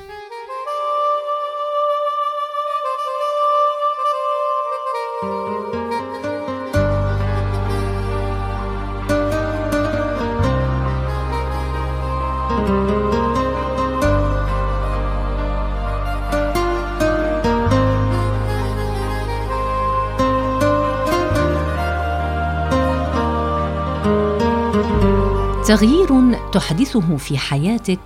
[25.68, 28.00] تغيير تحدثه في حياتك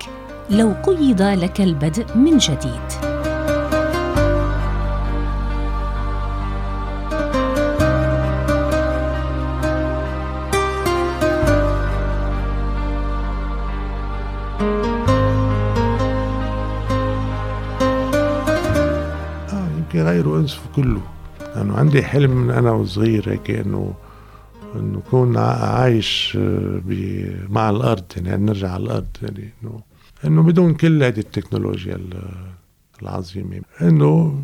[0.50, 2.88] لو قيض لك البدء من جديد.
[19.50, 21.02] آه غيره انسف كله.
[21.56, 23.94] لأنه عندي حلم من أنا وصغير هيك إنه
[24.76, 26.82] إنه اكون عايش آه،
[27.50, 29.82] مع الأرض يعني نرجع على الأرض يعني انه
[30.26, 32.00] إنه بدون كل هذه التكنولوجيا
[33.02, 33.62] العظيمة.
[33.82, 34.44] إنه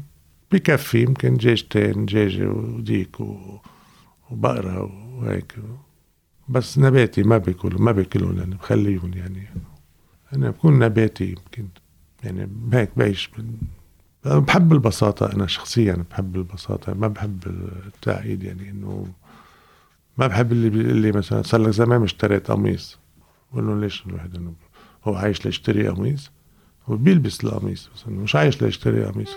[0.51, 3.17] بكفي يمكن دجاجتين دجاجه وديك
[4.29, 5.55] وبقرة وهيك.
[6.49, 9.49] بس نباتي ما باكل ما باكلهم يعني بخليهم يعني.
[10.33, 11.67] أنا بكون نباتي يمكن.
[12.23, 13.29] يعني هيك بعيش
[14.25, 17.39] بحب البساطة أنا شخصيا بحب البساطة ما بحب
[17.85, 19.07] التعقيد يعني إنه
[20.17, 22.99] ما بحب اللي بيقول لي مثلا صار لك زمان اشتريت قميص.
[23.51, 24.53] بقول لهم ليش الواحد إنه
[25.03, 26.31] هو عايش ليشتري قميص؟
[26.87, 29.35] هو بيلبس القميص بس مش عايش ليشتري قميص.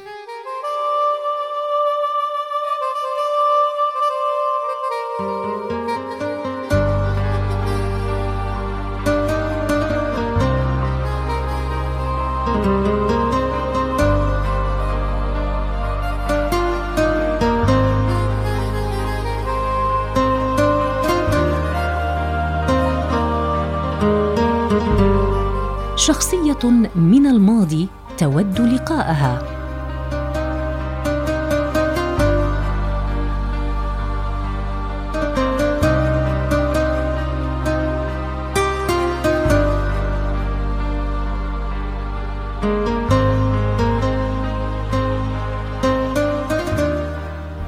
[26.11, 29.43] شخصية من الماضي تود لقاءها.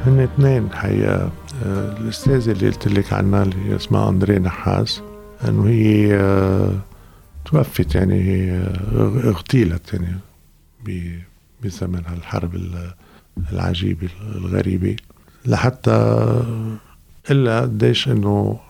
[0.06, 1.30] هن اثنين حقيقة
[1.64, 5.02] آه، الأستاذة اللي قلت لك عنها اللي اسمها أندري نحاس
[5.48, 6.91] إنه هي آه،
[7.52, 10.16] توفت يعني هي آه، اغتيلت يعني
[11.62, 12.94] بزمن هالحرب ال-
[13.52, 14.96] العجيبة الغريبة
[15.46, 15.90] لحتى
[17.30, 18.60] إلا قديش إنه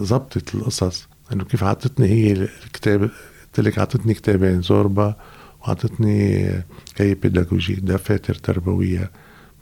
[0.00, 1.08] زبطت القصص.
[1.32, 5.16] إنه كيف عطتني هي الكتاب قلت لك عطتني كتابين زوربا
[5.60, 6.50] وعطتني
[6.96, 9.10] كي بيداغوجي دفاتر تربوية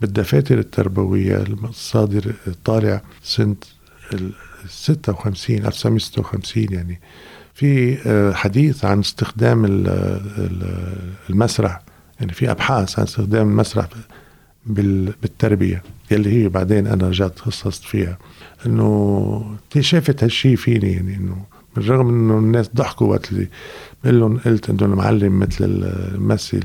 [0.01, 2.33] بالدفاتر التربوية الصادر
[2.65, 3.57] طالع سنة
[4.15, 4.33] ال
[4.69, 7.01] 56 1956 يعني.
[7.59, 9.89] في آه، حديث عن استخدام ال-
[10.39, 11.81] ال- المسرح
[12.21, 13.87] يعني في أبحاث عن استخدام المسرح
[14.67, 18.19] بال- بالتربية يلي هي بعدين أنا رجعت خصصت فيها.
[18.67, 21.37] إنه شافت هالشيء فيني؟ يعني إنه
[21.77, 23.49] بالرغم إنه الناس ضحكوا وقت اللي
[24.05, 26.61] بقول لهم قلت إنه المعلم مثل الممثل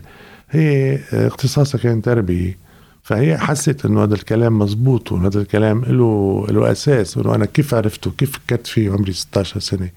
[0.49, 2.57] هي اختصاصها كان تربية.
[3.03, 7.73] فهي حست إنه هذا الكلام مزبوط وانه هذا الكلام له له أساس انه أنا كيف
[7.73, 9.89] عرفته؟ كيف فكرت فيه عمري 16 سنة؟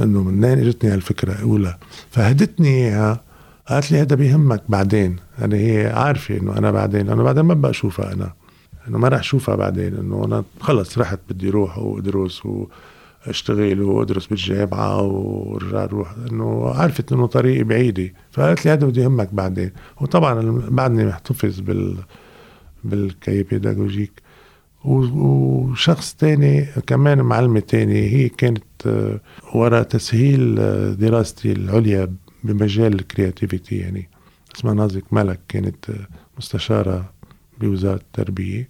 [0.00, 1.76] إنه منين إجتني هالفكرة اولى
[2.10, 3.20] فهدتني إياها
[3.68, 5.16] قالت لي هذا بيهمك بعدين.
[5.38, 8.32] يعني هي عارفة إنه أنا بعدين أنا بعدين ما بقى أشوفها أنا.
[8.88, 12.42] إنه ما راح أشوفها بعدين إنه أنا خلص رحت بدي أروح وأدرس
[13.26, 18.12] وأشتغل وأدرس بالجامعة وارجع أروح إنه عرفت إنه طريقي بعيدة.
[18.30, 19.70] فقالت لي هذا بده يهمك بعدين.
[20.00, 21.96] وطبعا بعدني محتفظ بال
[22.84, 24.22] بال Cahiers Pédagogiques
[24.84, 28.62] وشخص تاني كمان معلمة تاني هي كانت
[29.54, 32.12] وراء تسهيل آه، دراستي العليا
[32.44, 34.08] بمجال ال creativity يعني
[34.56, 36.06] اسمها نازك ملك كانت آه،
[36.38, 37.12] مستشارة
[37.60, 38.68] بوزارة التربية.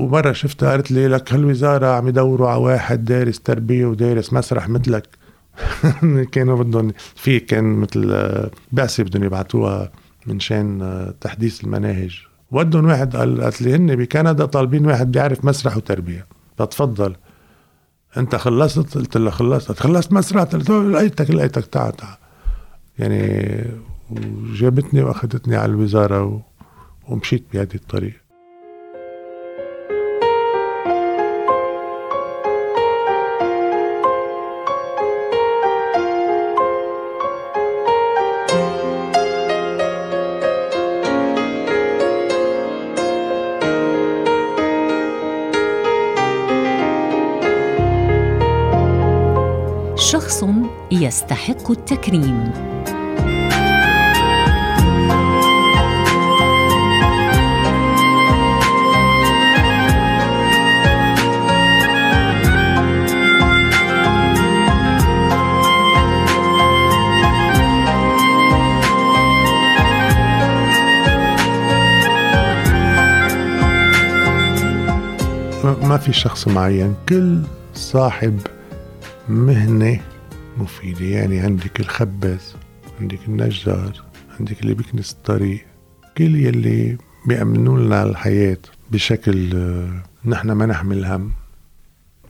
[0.00, 5.08] ومرة شفتها قالت لي لك هالوزارة عم يدوروا على واحد دارس تربية ودارس مسرح مثلك.
[6.32, 9.92] كانوا بدهم في كان مثل آه، بعثة بدهم يبعتوها
[10.26, 12.20] من شان آه، تحديث المناهج.
[12.50, 16.26] ودهم واحد قال قالت لي هن بكندا طالبين واحد بيعرف مسرح وتربية.
[16.58, 17.14] فتفضل.
[18.18, 19.80] أنت خلصت قلت لها خلصت.
[19.80, 20.42] خلصت مسرح.
[20.42, 22.16] قلت له لقيتك لقيتك تعال تعال
[22.98, 23.64] يعني
[24.10, 26.40] وجابتني وأخذتني على الوزارة و...
[27.08, 28.25] ومشيت بهذه الطريق
[50.10, 50.44] شخص
[50.90, 52.52] يستحق التكريم.
[75.82, 77.42] ما في شخص معين كل
[77.74, 78.40] صاحب
[79.28, 80.00] مهنة
[80.58, 82.56] مفيدة يعني عندك الخباز
[83.00, 84.02] عندك النجار
[84.40, 85.64] عندك اللي بيكنس الطريق
[86.18, 88.58] كل يلي بيأمنوا لنا الحياة
[88.90, 91.32] بشكل آه، نحن ما نحمل هم.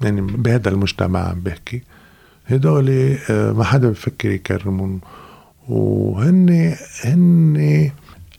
[0.02, 1.82] يعني بهذا المجتمع عم بحكي.
[2.46, 5.00] هدول آه، ما حدا بفكر يكرمهم
[5.68, 6.74] وهن
[7.04, 7.90] هن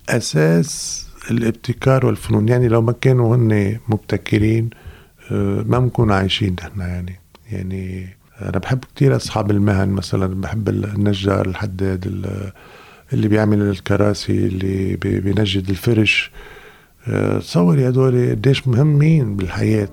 [0.09, 2.49] أساس الابتكار والفنون.
[2.49, 4.69] يعني لو ما كانوا هن مبتكرين
[5.31, 7.19] آه، ما بنكون عايشين نحن يعني.
[7.51, 12.51] يعني أنا بحب كتير أصحاب المهن مثلا بحب النجار الحداد ال-
[13.13, 16.31] اللي بيعمل الكراسي اللي بي- بينجد الفرش.
[17.07, 19.89] آه، تصوري هدول قديش مهمين بالحياة.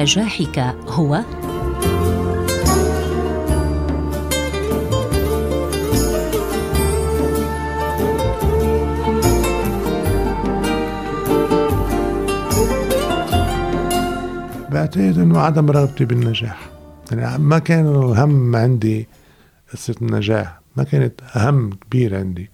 [0.00, 1.20] نجاحك هو؟
[14.70, 16.70] بعتقد إنه عدم رغبتي بالنجاح.
[17.12, 19.08] يعني ما كان الهم عندي
[19.72, 22.50] قصة النجاح ما كانت أهم كبير عندي.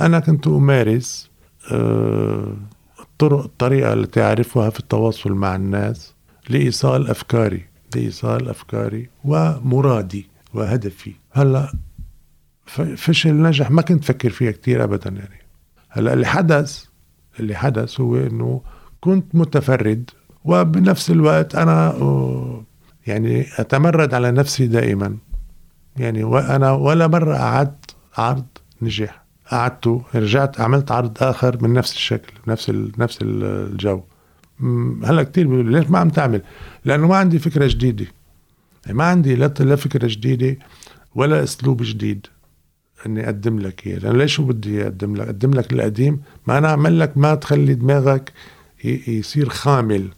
[0.00, 1.30] أنا كنت أمارس
[1.72, 2.52] آه،
[3.00, 6.14] الطرق الطريقة التي أعرفها في التواصل مع الناس.
[6.50, 11.12] لإيصال أفكاري لإيصال أفكاري ومرادي وهدفي.
[11.32, 11.72] هلأ
[12.96, 15.40] فشل نجح ما كنت فكر فيها كتير أبدا يعني.
[15.88, 16.84] هلأ اللي حدث
[17.40, 18.62] اللي حدث هو إنه
[19.00, 20.10] كنت متفرد
[20.44, 21.94] وبنفس الوقت أنا
[23.06, 25.16] يعني أتمرد على نفسي دائما.
[25.96, 28.46] يعني وأنا ولا مرة قعدت عرض
[28.82, 34.00] نجح قعدته رجعت عملت عرض آخر من نفس الشكل نفس نفس الجو.
[35.04, 36.42] هلا كثير بيقولوا ليش ما عم تعمل؟
[36.84, 38.06] لأنه ما عندي فكرة جديدة.
[38.86, 40.58] يعني ما عندي لا فكرة جديدة
[41.14, 42.26] ولا أسلوب جديد
[43.06, 43.98] إني أقدم لك إياه.
[43.98, 46.20] لأنه ليش شو بدي أقدم لك؟ أقدم لك القديم.
[46.46, 48.32] ما أنا أعمل لك ما تخلي دماغك
[48.84, 50.08] يصير خامل.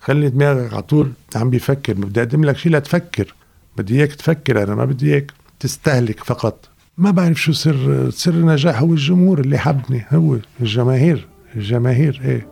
[0.00, 1.92] خلي دماغك على طول عم بيفكر.
[1.92, 3.34] بدي أقدم لك شيء لتفكر.
[3.76, 6.68] بدي إياك تفكر أنا ما بدي إياك تستهلك فقط.
[6.98, 11.26] ما بعرف شو سر سر النجاح هو الجمهور اللي حبني هو الجماهير
[11.56, 12.51] الجماهير إيه.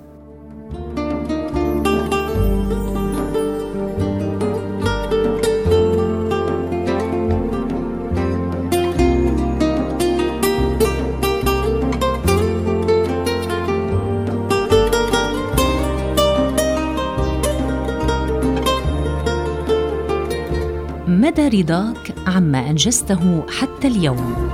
[21.55, 24.51] رضاك عما أنجزته حتى اليوم.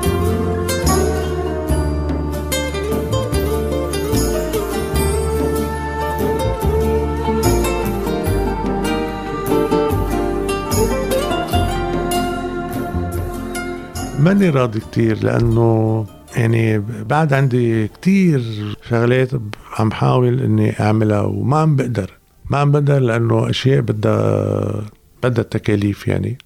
[14.20, 16.78] ماني راضي كتير لأنه يعني
[17.08, 18.42] بعد عندي كتير
[18.88, 19.30] شغلات
[19.78, 22.10] عم حاول إني أعملها وما عم بقدر.
[22.50, 24.82] ما عم بقدر لأنه أشياء بدها
[25.22, 26.38] بدها تكاليف يعني.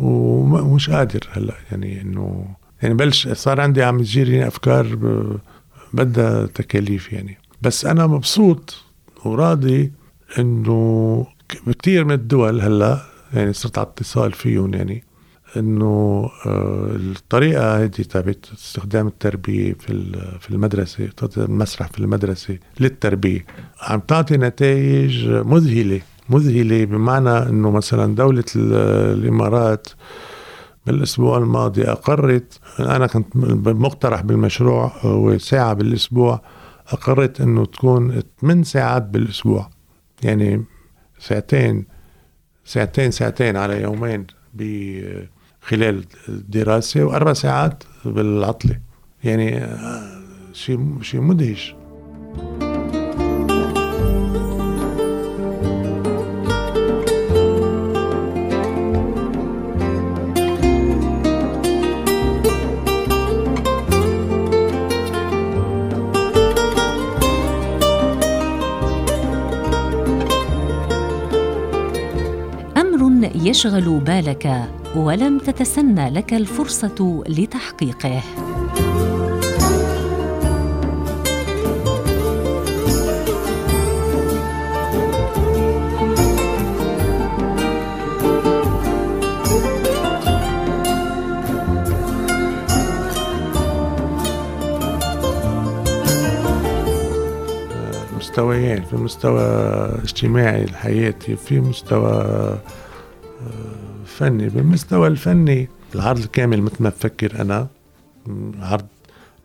[0.00, 1.54] ومش قادر هلا.
[1.70, 2.46] يعني انه
[2.82, 4.98] يعني بلش صار عندي عم تجيني أفكار
[5.92, 7.38] بدها تكاليف يعني.
[7.62, 8.84] بس أنا مبسوط
[9.24, 9.92] وراضي
[10.38, 11.26] إنه
[11.66, 13.02] كثير من الدول هلا
[13.34, 15.04] يعني صرت على اتصال فيهم يعني
[15.56, 23.44] إنه آه، الطريقة هذه تبعت استخدام التربية في في المدرسة المسرح في المدرسة للتربية.
[23.82, 26.00] عم تعطي نتائج مذهلة.
[26.30, 29.88] مذهلة بمعنى إنه مثلا دولة الإمارات
[30.86, 36.42] بالأسبوع الماضي أقرت أنا كنت مقترح بالمشروع هو ساعه بالأسبوع
[36.88, 39.70] أقرت إنه تكون 8 ساعات بالأسبوع
[40.22, 40.64] يعني
[41.18, 41.84] ساعتين
[42.64, 44.26] ساعتين ساعتين على يومين
[45.60, 48.80] خلال الدراسة وأربع ساعات بالعطلة
[49.24, 49.66] يعني
[50.52, 51.74] شيء شيء مدهش.
[73.50, 78.22] يشغل بالك ولم تتسنى لك الفرصة لتحقيقه.
[98.16, 99.42] مستويين في مستوى
[100.04, 102.58] اجتماعي الحياتي في مستوى
[104.20, 107.68] فني بالمستوى الفني العرض الكامل مثل ما بفكر أنا
[108.60, 108.86] عرض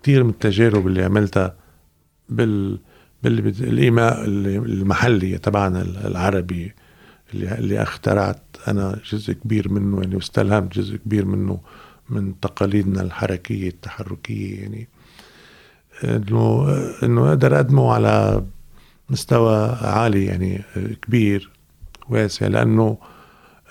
[0.03, 1.55] كثير من التجارب اللي عملتها
[2.29, 2.79] بال
[3.23, 6.73] بالإيماء المحلي تبعنا العربي
[7.33, 11.59] اللي اللي اخترعت أنا جزء كبير منه يعني واستلهمت جزء كبير منه
[12.09, 14.87] من تقاليدنا الحركية التحركية يعني.
[16.03, 16.67] إنه
[17.03, 18.43] إنه أقدر أقدمه على
[19.09, 20.61] مستوى عالي يعني
[21.01, 21.49] كبير
[22.09, 22.97] واسع لأنه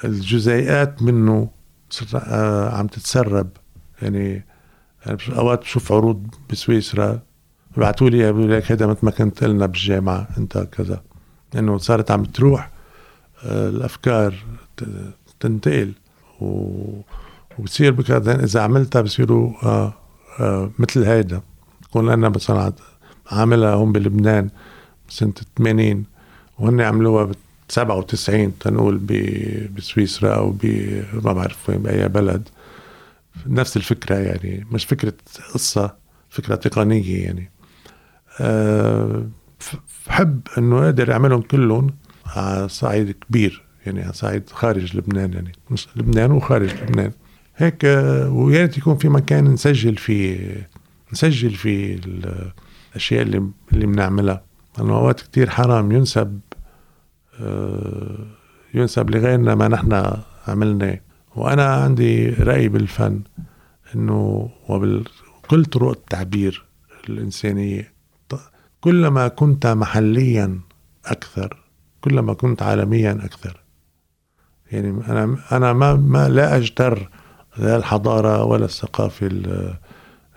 [0.04, 1.50] الجزيئات منه
[2.14, 3.48] آه، عم تتسرب.
[4.02, 4.44] يعني
[5.28, 7.20] أوقات بشوف عروض بسويسرا
[7.76, 11.02] ببعثوا لي بيقولوا لك هذا مثل ما كنت لنا بالجامعة أنت كذا.
[11.54, 12.70] انه يعني صارت عم تروح
[13.44, 14.34] آه، الأفكار
[15.40, 15.92] تنتقل.
[16.40, 17.00] و
[17.58, 19.94] وبصير بكذا إذا عملتها بصيروا آه
[20.40, 21.40] آه مثل هيدا.
[21.92, 22.72] كون أنا مثلا
[23.26, 24.50] عاملها هون بلبنان
[25.08, 26.04] سنة 80
[26.58, 27.30] وهن عملوها
[27.74, 28.98] 97 تنقول
[29.76, 30.66] بسويسرا أو ب
[31.14, 32.48] ما بعرف وين بأي بلد.
[33.46, 35.12] نفس الفكرة يعني مش فكرة
[35.54, 35.96] قصة
[36.30, 37.50] فكرة تقنية يعني.
[38.40, 39.26] أه
[40.06, 41.94] بحب إنه قادر اعملهم كلهم
[42.26, 45.52] على صعيد كبير يعني على صعيد خارج لبنان يعني.
[45.96, 47.12] لبنان وخارج لبنان.
[47.56, 47.84] هيك
[48.28, 50.68] ويا ريت يكون في مكان نسجل فيه
[51.12, 54.42] نسجل فيه الأشياء اللي اللي بنعملها.
[54.78, 56.53] لأنه أوقات كثير حرام ينسب آه،
[58.74, 60.12] ينسب لغيرنا ما نحن
[60.48, 61.00] عملناه
[61.36, 63.20] وأنا عندي رأي بالفن
[63.94, 66.64] إنه وبكل طرق التعبير
[67.08, 67.94] الإنسانية
[68.80, 70.60] كلما كنت محليا
[71.06, 71.64] أكثر
[72.00, 73.60] كلما كنت عالميا أكثر.
[74.72, 77.10] يعني أنا أنا ما ما لا أجتر
[77.58, 79.28] لا الحضارة ولا الثقافة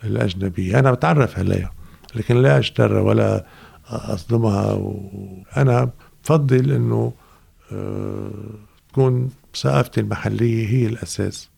[0.03, 0.79] الأجنبية.
[0.79, 1.71] أنا بتعرف عليها
[2.15, 3.45] لكن لا أجتر ولا
[3.89, 4.73] أصدمها.
[4.73, 5.89] وأنا
[6.28, 7.13] بفضل إنه
[7.71, 8.32] آه،
[8.89, 11.49] تكون ثقافتي المحلية هي الأساس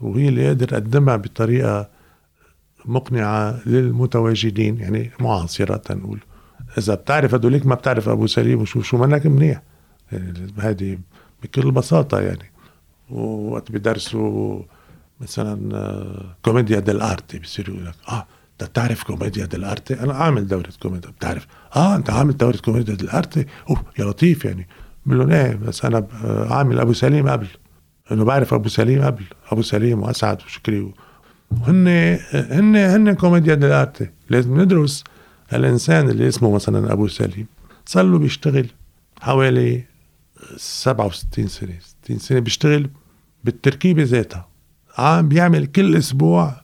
[0.00, 1.88] وهي اللي أقدر أقدمها بطريقة
[2.84, 6.18] مقنعة للمتواجدين يعني معاصرة تنقول
[6.78, 9.62] إذا بتعرف هدوليك ما بتعرف أبو سليم وشو شو منك منيح.
[10.12, 10.98] يعني هذه
[11.42, 12.50] بكل بساطة يعني.
[13.10, 14.62] ووقت بدرسوا
[15.20, 18.26] مثلا آه، commedia dell'arte بصيروا يقول لك آه
[18.60, 21.46] بتعرف commedia dell'arte؟ أنا عامل دورة كوميديا بتعرف.
[21.76, 24.68] آه أنت عامل دوره commedia dell'arte أوه يا لطيف يعني.
[25.06, 26.06] بقول لهم إيه بس أنا
[26.50, 27.46] عامل أبو سليم قبل.
[28.12, 29.24] انه بعرف أبو سليم قبل.
[29.52, 30.92] أبو سليم وأسعد وشكري
[31.50, 31.88] وهن
[32.32, 35.04] هن هن كوميديا ديل ارتي لازم ندرس
[35.52, 37.46] الإنسان اللي اسمه مثلا أبو سليم.
[37.86, 38.66] صار له بيشتغل
[39.20, 39.84] حوالي
[40.56, 41.78] 67 سنة.
[42.04, 42.90] 60 سنة بيشتغل
[43.44, 44.48] بالتركيبة ذاتها.
[44.98, 46.60] عم بيعمل كل أسبوع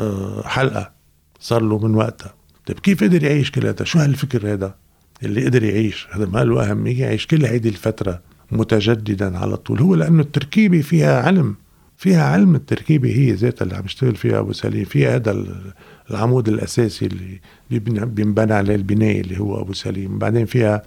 [0.00, 0.92] آه، حلقة.
[1.40, 2.34] صار له من وقتها.
[2.66, 4.74] طيب كيف قدر يعيش كل هذا؟ شو هالفكر هذا
[5.22, 8.20] اللي قدر يعيش؟ هذا ما له أهمية يعيش كل هيدي الفترة
[8.52, 9.80] متجددا على طول.
[9.80, 11.56] هو لأنه التركيبة فيها علم
[11.96, 15.44] فيها علم التركيبة هي ذاتها اللي عم يشتغل فيها أبو سليم فيها هذا
[16.10, 17.40] العمود الأساسي اللي
[18.04, 20.18] بينبنى عليه البناية اللي هو أبو سليم.
[20.18, 20.82] بعدين فيها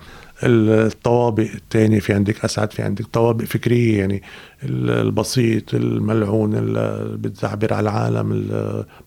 [0.45, 4.21] الطوابق الثانية في عندك أسعد في عندك طوابق فكرية يعني
[4.63, 8.47] البسيط الملعون اللي بتزعبر على العالم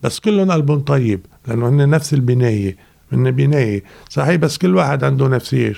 [0.03, 2.77] بس كلهم قلبهم طيب لأنه هن نفس البناية
[3.13, 3.83] من بناية.
[4.09, 5.73] صحيح بس كل واحد عنده نفسية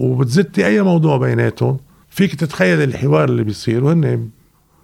[0.00, 1.76] وبتزتي أي موضوع بيناتهم
[2.10, 4.28] فيك تتخيل الحوار اللي بيصير وهن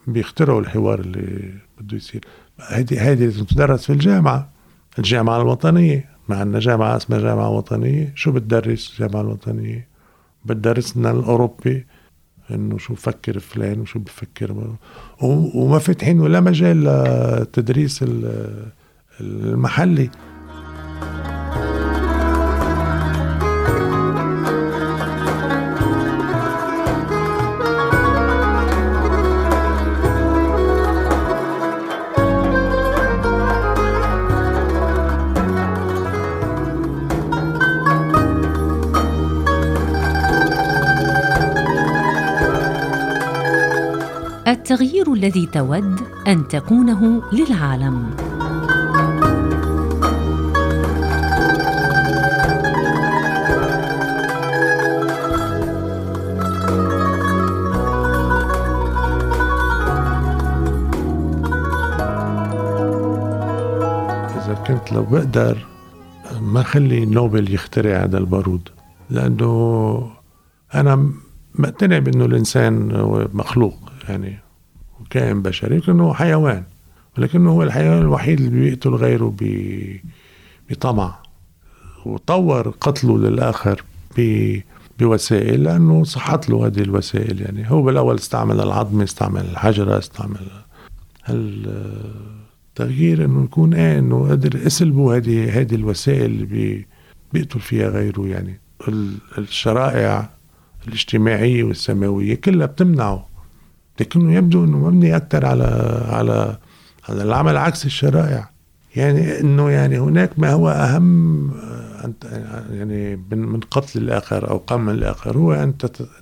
[0.07, 2.25] بيخترعوا الحوار اللي بده يصير.
[2.61, 4.51] هيدي هيدي لازم تدرس في الجامعة
[4.99, 6.11] الجامعة الوطنية.
[6.31, 8.13] ما عندنا جامعة اسمها جامعة وطنية.
[8.15, 9.89] شو بتدرس الجامعة الوطنية؟
[10.45, 11.87] بتدرسنا الأوروبي.
[12.51, 14.77] إنه شو بفكر فلان وشو بفكر
[15.55, 18.05] وما فاتحين ولا مجال للتدريس
[19.21, 20.11] المحلي.
[44.71, 48.11] التغيير الذي تود أن تكونه للعالم.
[64.37, 65.67] إذا كنت لو بقدر
[66.41, 68.69] ما خلي نوبل يخترع هذا البارود؟
[69.11, 70.11] لأنه
[70.75, 71.11] أنا
[71.55, 72.89] مقتنع بأنه الإنسان
[73.33, 73.75] مخلوق
[74.09, 74.50] يعني.
[75.11, 76.65] كائن بشري لكنه حيوان
[77.19, 79.35] ولكنه هو الحيوان الوحيد اللي بيقتل غيره
[80.71, 81.19] بطمع
[82.07, 83.85] وطور قتله للآخر
[84.99, 87.41] بوسائل لأنه صحت له هذه الوسائل.
[87.41, 90.47] يعني هو بالأول استعمل العظم استعمل الحجرة استعمل
[91.29, 96.85] التغيير إنه يكون إيه إنه قدر يسلبوا هذه هذه الوسائل اللي
[97.33, 98.27] بيقتل فيها غيره.
[98.27, 98.61] يعني
[99.39, 100.31] الشرائع
[100.89, 103.30] الاجتماعية والسماوية كلها بتمنعه.
[104.01, 105.65] لكنه يبدو إنه مبني أكثر على
[106.09, 106.57] على
[107.09, 108.51] على العمل عكس الشرائع.
[108.97, 111.51] يعني إنه يعني هناك ما هو أهم
[112.71, 115.75] يعني من قتل الآخر أو قمع الآخر هو أن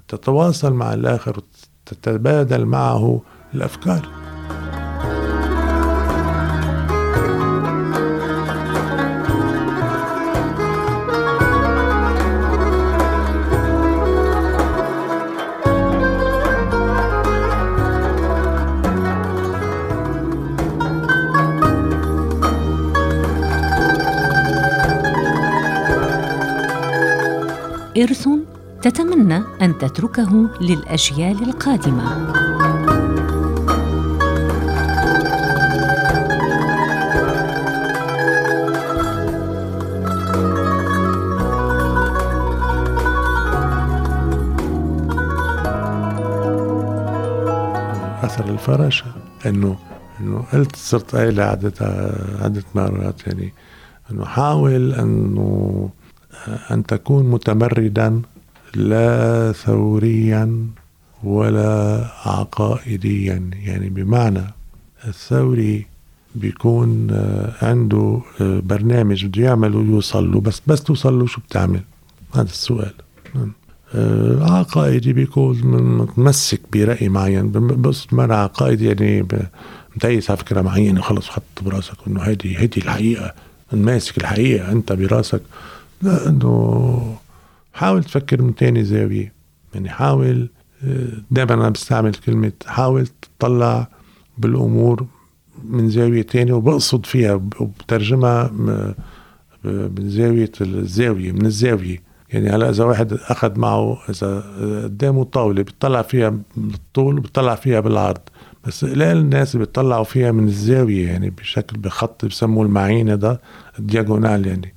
[0.09, 1.41] تتواصل مع الآخر
[1.87, 3.22] وتتبادل معه
[3.55, 4.09] الأفكار.
[27.99, 28.28] إرث
[28.82, 32.03] تتمنى أن تتركه للأجيال القادمة.
[48.22, 49.07] أثر الفراشة
[49.46, 49.76] انه
[50.20, 51.72] أنه قلت صرت قايلة عدة
[52.42, 53.53] عدة مرات يعني
[54.11, 55.90] أنه حاول أنه
[56.70, 58.22] أن تكون متمردا
[58.74, 60.66] لا ثوريا
[61.24, 63.51] ولا عقائديا.
[63.62, 64.45] يعني بمعنى
[65.09, 65.86] الثوري
[66.34, 67.07] بيكون
[67.62, 70.41] عنده برنامج بده يعمله يوصل له.
[70.41, 71.80] بس بس توصل له شو بتعمل؟
[72.34, 72.93] هذا السؤال.
[73.95, 75.57] آه، عقائدي بيكون
[75.99, 77.53] متمسك برأي معين.
[77.82, 79.26] بس مرة عقائدي يعني
[79.97, 81.01] متيس على فكرة معينة.
[81.01, 83.34] خلص حط براسك إنه هيدي هيدي الحقيقة.
[83.72, 85.43] ماسك الحقيقة أنت براسك.
[86.03, 87.16] لا إنه
[87.72, 89.32] حاول تفكر من تاني زاوية.
[89.74, 90.49] يعني حاول
[90.84, 93.88] آه، دائما أنا بستعمل كلمة حاول تطلع
[94.38, 95.07] بالأمور
[95.64, 98.51] من زاوية تانية وبقصد فيها وبترجمها
[99.64, 102.03] من زاوية الزاوية من الزاوية.
[102.30, 104.40] يعني هلأ إذا واحد أخذ معه إذا
[104.84, 108.20] قدامه طاولة بيطلع فيها بالطول وبيطلع فيها بالعرض.
[108.66, 113.40] بس قليل الناس اللي بيطلعوا فيها من الزاوية يعني بشكل بخط بسموه المعينة ده
[113.78, 114.74] الدياجونال يعني.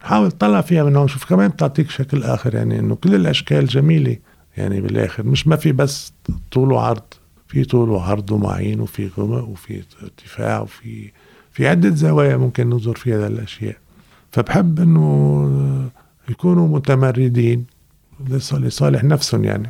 [0.00, 1.08] حاول تطلع فيها من هون.
[1.08, 4.16] شوف كمان بتعطيك شكل آخر يعني إنه كل الأشكال جميلة
[4.56, 5.22] يعني بالآخر.
[5.22, 6.12] مش ما في بس
[6.52, 7.02] طول وعرض
[7.48, 11.10] في طول وعرض ومعين وفي غمق وفي ارتفاع وفي
[11.52, 13.76] في عدة زوايا ممكن ننظر فيها للأشياء
[14.32, 15.90] فبحب إنه
[16.28, 17.64] يكونوا متمردين
[18.50, 19.68] لصالح نفسهم يعني.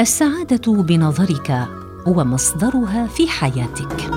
[0.00, 1.68] السعادة بنظرك
[2.06, 4.10] ومصدرها في حياتك.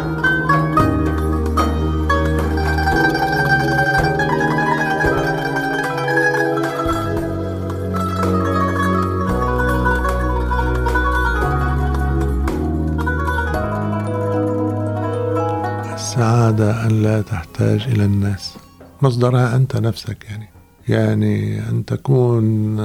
[15.93, 18.57] السعادة أن لا تحتاج إلى الناس.
[19.01, 20.49] مصدرها أنت نفسك يعني.
[20.87, 22.79] يعني أن تكون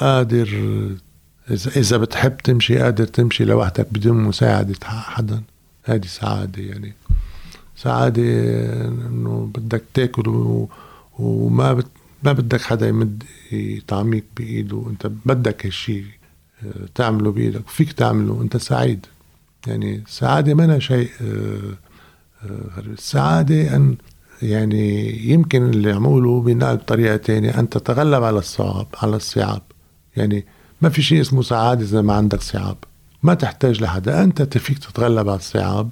[0.00, 0.48] قادر
[1.50, 5.42] إذا بتحب تمشي قادر تمشي لوحدك بدون مساعدة حدا.
[5.84, 6.94] هذه سعادة يعني.
[7.76, 8.22] سعادة
[8.88, 10.68] إنه بدك تاكل و...
[11.18, 11.86] وما بت...
[12.22, 13.22] ما بدك حدا يمد
[13.52, 14.84] يطعميك بإيده.
[14.90, 16.04] أنت بدك هالشي
[16.64, 17.68] آه، تعمله بإيدك.
[17.68, 18.42] فيك تعمله.
[18.42, 19.06] أنت سعيد.
[19.66, 21.74] يعني السعادة ما شيء آه،
[22.44, 23.96] آه، السعادة أن
[24.42, 27.60] يعني يمكن اللي عموله بينقل بطريقة تانية.
[27.60, 29.62] أن تتغلب على الصعاب على الصعاب.
[30.16, 30.44] يعني
[30.82, 32.76] ما في شيء اسمه سعادة إذا ما عندك صعاب.
[33.22, 34.22] ما تحتاج لحدا.
[34.22, 35.90] أنت فيك تتغلب على الصعاب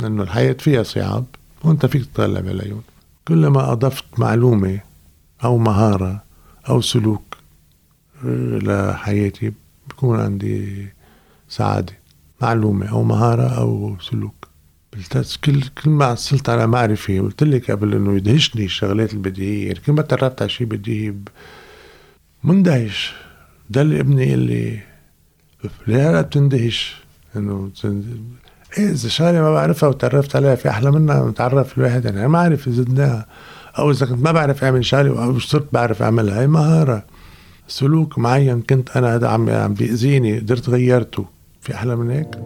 [0.00, 1.24] لأنه الحياة فيها صعاب
[1.64, 2.82] وأنت فيك تتغلب عليهم.
[3.28, 4.80] كلما أضفت معلومة
[5.44, 6.22] أو مهارة
[6.68, 7.36] أو سلوك
[8.62, 9.52] لحياتي
[9.88, 10.88] بكون عندي
[11.48, 11.92] سعادة.
[12.42, 14.34] معلومة أو مهارة أو سلوك.
[15.44, 19.66] كل كل ما حصلت على معرفة قلت لك قبل إنه يدهشني الشغلات البديهية.
[19.66, 21.14] يعني كل ما تربت على شيء بديهي
[22.44, 23.14] مندهش.
[23.70, 24.80] ده اللي ابني اللي
[25.86, 26.96] ليه بتندهش.
[27.36, 27.70] إنه
[28.78, 32.04] إيه إذا شغله ما بعرفها وتعرفت عليها في أحلى منها متعرف الواحد.
[32.04, 33.26] يعني ما أعرف زدناها
[33.78, 37.04] أو إذا كنت ما بعرف أعمل شغله أو صرت بعرف أعملها هي مهارة.
[37.68, 41.24] سلوك معين كنت أنا هذا عم عم بيأذيني قدرت غيرته.
[41.60, 42.38] في أحلى من هيك؟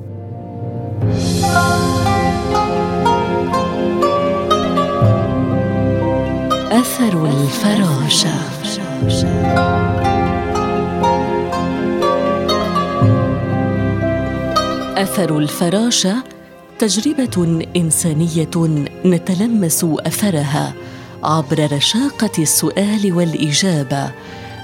[6.72, 8.54] أثر الفراشة.
[14.97, 16.16] أثر الفراشه
[16.78, 20.74] تجربة إنسانية نتلمس أثرها
[21.22, 24.11] عبر رشاقة السؤال والإجابة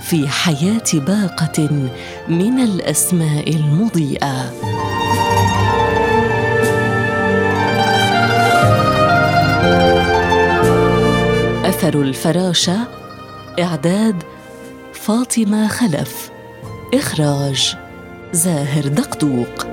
[0.03, 1.89] في حياة باقة
[2.29, 4.53] من الأسماء المضيئة.
[11.65, 12.79] أثر الفراشه
[13.61, 14.23] إعداد
[14.93, 16.31] فاطمة خلف
[16.95, 17.77] إخراج
[18.33, 19.67] زاهر دقدوق.